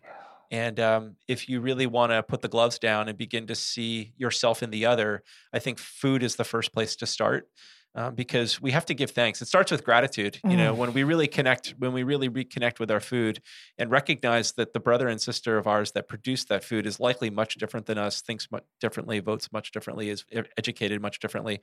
[0.53, 4.13] And um, if you really want to put the gloves down and begin to see
[4.17, 5.23] yourself in the other,
[5.53, 7.49] I think food is the first place to start
[7.95, 9.43] um, because we have to give thanks.
[9.43, 10.39] It starts with gratitude.
[10.45, 10.77] You know, Mm.
[10.79, 13.43] when we really connect, when we really reconnect with our food
[13.79, 17.31] and recognize that the brother and sister of ours that produced that food is likely
[17.31, 20.25] much different than us, thinks much differently, votes much differently, is
[20.57, 21.61] educated much differently,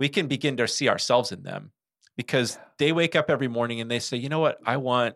[0.00, 1.72] we can begin to see ourselves in them
[2.16, 5.14] because they wake up every morning and they say, you know what, I want,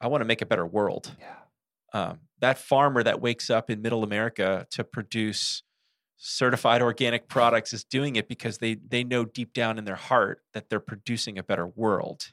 [0.00, 1.34] I want to make a better world Yeah.
[1.92, 5.62] um, that farmer that wakes up in middle america to produce
[6.16, 10.40] certified organic products is doing it because they they know deep down in their heart
[10.52, 12.32] that they're producing a better world.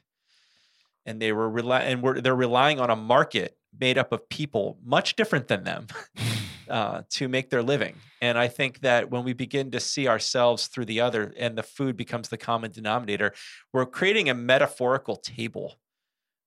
[1.04, 4.78] And they were rely and we're, they're relying on a market made up of people
[4.84, 5.88] much different than them
[6.70, 7.96] uh, to make their living.
[8.20, 11.62] And i think that when we begin to see ourselves through the other and the
[11.62, 13.34] food becomes the common denominator
[13.72, 15.74] we're creating a metaphorical table.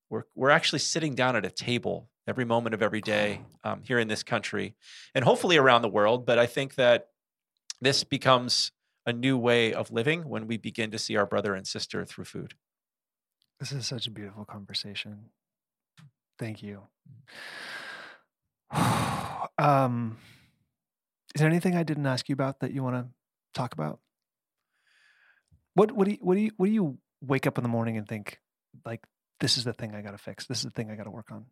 [0.10, 4.00] We're, we're actually sitting down at a table every moment of every day um, here
[4.00, 4.76] in this country
[5.14, 6.26] and hopefully around the world.
[6.26, 7.10] But I think that
[7.82, 8.71] this becomes
[9.05, 12.26] a new way of living when we begin to see our brother and sister through
[12.26, 12.55] food.
[13.59, 15.30] This is such a beautiful conversation.
[16.38, 16.82] Thank you.
[19.57, 20.17] um,
[21.34, 23.07] is there anything I didn't ask you about that you want to
[23.53, 23.99] talk about?
[25.73, 27.97] What what do you what do you what do you wake up in the morning
[27.97, 28.39] and think
[28.86, 29.01] like
[29.39, 30.45] this is the thing I got to fix.
[30.45, 31.45] This is the thing I got to work on.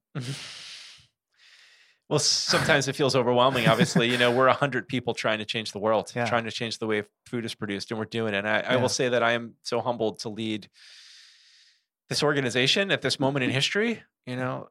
[2.10, 3.68] Well, sometimes it feels overwhelming.
[3.68, 6.26] Obviously, you know, we're a hundred people trying to change the world, Yeah.
[6.26, 8.38] trying to change the way food is produced, and we're doing it.
[8.39, 10.70] And I, I will say that I am so humbled to lead
[12.10, 14.04] this organization at this moment in history.
[14.26, 14.70] You know,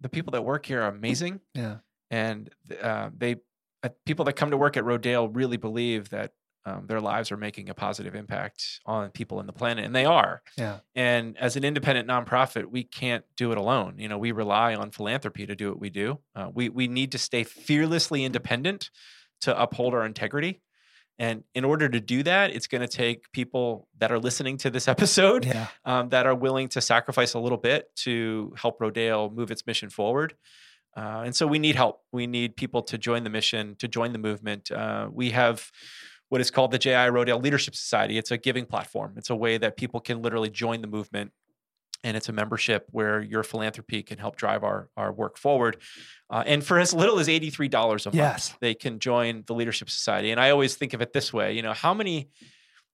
[0.00, 1.78] the people that work here are amazing, Yeah.
[2.10, 2.48] and
[2.80, 3.36] uh, they
[3.82, 6.32] uh, people that come to work at Rodale really believe that
[6.64, 10.04] um, their lives are making a positive impact on people in the planet, and they
[10.04, 10.42] are.
[10.56, 10.80] Yeah.
[10.94, 13.94] And as an independent nonprofit, we can't do it alone.
[13.98, 16.18] You know, we rely on philanthropy to do what we do.
[16.36, 18.90] Uh, we we need to stay fearlessly independent
[19.42, 20.60] to uphold our integrity.
[21.20, 24.70] And in order to do that, it's going to take people that are listening to
[24.70, 25.66] this episode Yeah.
[25.84, 29.90] um, that are willing to sacrifice a little bit to help Rodale move its mission
[29.90, 30.34] forward.
[30.96, 32.02] Uh, and so we need help.
[32.12, 34.70] We need people to join the mission, to join the movement.
[34.70, 35.70] Uh, we have
[36.28, 38.18] what is called the JI Rodale Leadership Society.
[38.18, 39.14] It's a giving platform.
[39.16, 41.32] It's a way that people can literally join the movement.
[42.04, 45.78] And it's a membership where your philanthropy can help drive our, our work forward.
[46.30, 48.54] Uh, and for as little as $83 a month, Yes.
[48.60, 50.30] they can join the Leadership Society.
[50.30, 52.28] And I always think of it this way you know, how many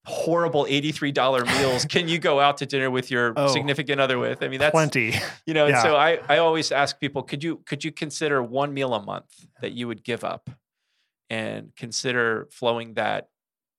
[0.07, 4.43] horrible $83 meals can you go out to dinner with your Oh, significant other with?
[4.43, 5.15] I mean, that's Plenty.
[5.47, 5.83] you know, and Yeah.
[5.83, 9.27] so I, I always ask people, could you could you consider one meal a month
[9.61, 10.49] that you would give up
[11.31, 13.29] and consider flowing that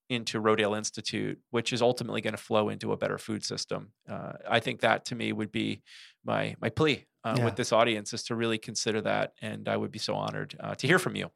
[0.10, 3.92] into Rodale Institute, which is ultimately going to flow into a better food system.
[4.08, 5.82] Uh, I think that to me would be
[6.24, 7.46] my my plea uh, Yeah.
[7.46, 10.76] with this audience is to really consider that, and I would be so honored uh,
[10.76, 11.32] to hear from you.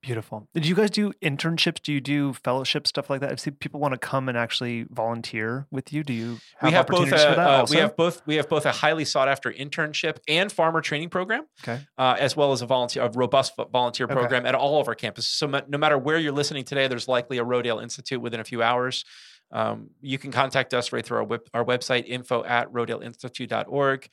[0.00, 0.48] Beautiful.
[0.54, 1.82] Did you guys do internships?
[1.82, 3.30] Do you do fellowship stuff like that?
[3.32, 6.04] I've seen people want to come and actually volunteer with you.
[6.04, 7.38] Do you have, we have both a, for that?
[7.38, 11.08] uh, we have both we have both a highly sought after internship and farmer training
[11.10, 11.46] program.
[11.64, 11.80] Okay.
[11.98, 14.14] uh, as well as a volunteer, a robust vo- volunteer Okay.
[14.14, 15.22] program at all of our campuses.
[15.34, 18.62] So no matter where you're listening today, there's likely a Rodale Institute within a few
[18.62, 19.04] hours.
[19.50, 24.08] Um, you can contact us right through our, web, our website, info at rodaleinstitute.org,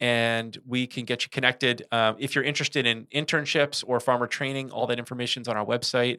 [0.00, 1.84] and we can get you connected.
[1.90, 5.64] Um, if you're interested in internships or farmer training, all that information is on our
[5.64, 6.18] website.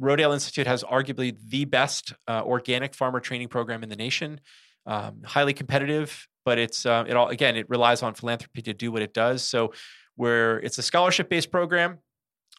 [0.00, 4.40] Rodale Institute has arguably the best uh, organic farmer training program in the nation.
[4.86, 8.90] Um, highly competitive, but it's uh, it all again it relies on philanthropy to do
[8.90, 9.42] what it does.
[9.42, 9.72] So
[10.16, 11.98] where it's a scholarship based program.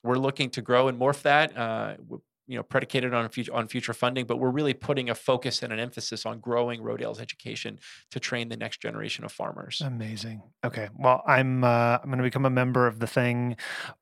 [0.04, 1.96] We're looking to grow and morph that, uh,
[2.48, 4.26] you know, predicated on future on future funding.
[4.26, 7.80] But we're really putting a focus and an emphasis on growing Rodale's education
[8.12, 9.82] to train the next generation of farmers.
[9.82, 10.42] Amazing.
[10.66, 10.90] Okay.
[10.98, 13.56] Well, I'm uh, I'm going to become a member of the thing,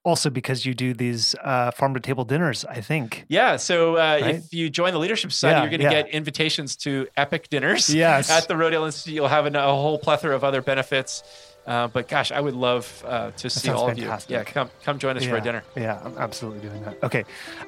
[0.03, 2.65] also because you do these uh, farm to table dinners.
[2.65, 3.25] I think.
[3.29, 3.57] Yeah.
[3.57, 4.35] So uh, Right?
[4.35, 6.03] if you join the Leadership Society, Yeah, you're going to yeah.
[6.03, 7.93] get invitations to epic dinners.
[7.93, 8.29] Yes.
[8.41, 11.23] At the Rodale Institute, you'll have a whole plethora of other benefits.
[11.65, 14.29] Uh, but gosh, I would love uh, to see all fantastic.
[14.29, 14.37] of you.
[14.37, 15.63] Yeah, come come join us for a dinner.
[15.75, 17.03] Yeah, I'm absolutely doing that.
[17.03, 17.23] Okay.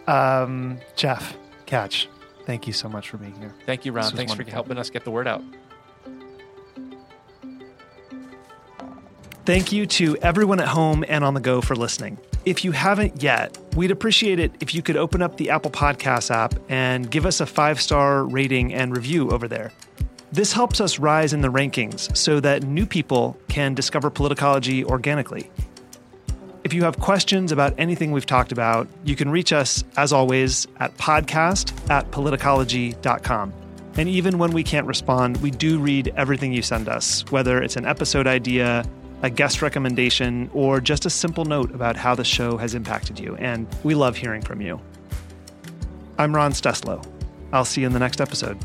[0.07, 1.37] Um, Jeff,
[1.67, 2.07] Tkatch,
[2.45, 3.53] thank you so much for being here.
[3.65, 4.11] Thank you, Ron.
[4.11, 5.43] Thanks for helping us get the word out.
[9.45, 12.17] Thank you to everyone at home and on the go for listening.
[12.45, 16.31] If you haven't yet, we'd appreciate it if you could open up the Apple Podcasts
[16.31, 19.71] app and give us a five star rating and review over there.
[20.34, 25.51] This helps us rise in the rankings so that new people can discover politicology organically.
[26.63, 30.65] If you have questions about anything we've talked about, you can reach us, as always,
[30.79, 33.53] at podcast at politicology.com.
[33.95, 37.75] And even when we can't respond, we do read everything you send us, whether it's
[37.75, 38.84] an episode idea,
[39.21, 43.36] a guest recommendation, or just a simple note about how the show has impacted you.
[43.36, 44.81] And we love hearing from you.
[46.17, 47.05] I'm Ron Steslow.
[47.51, 48.57] I'll see you in the next episode.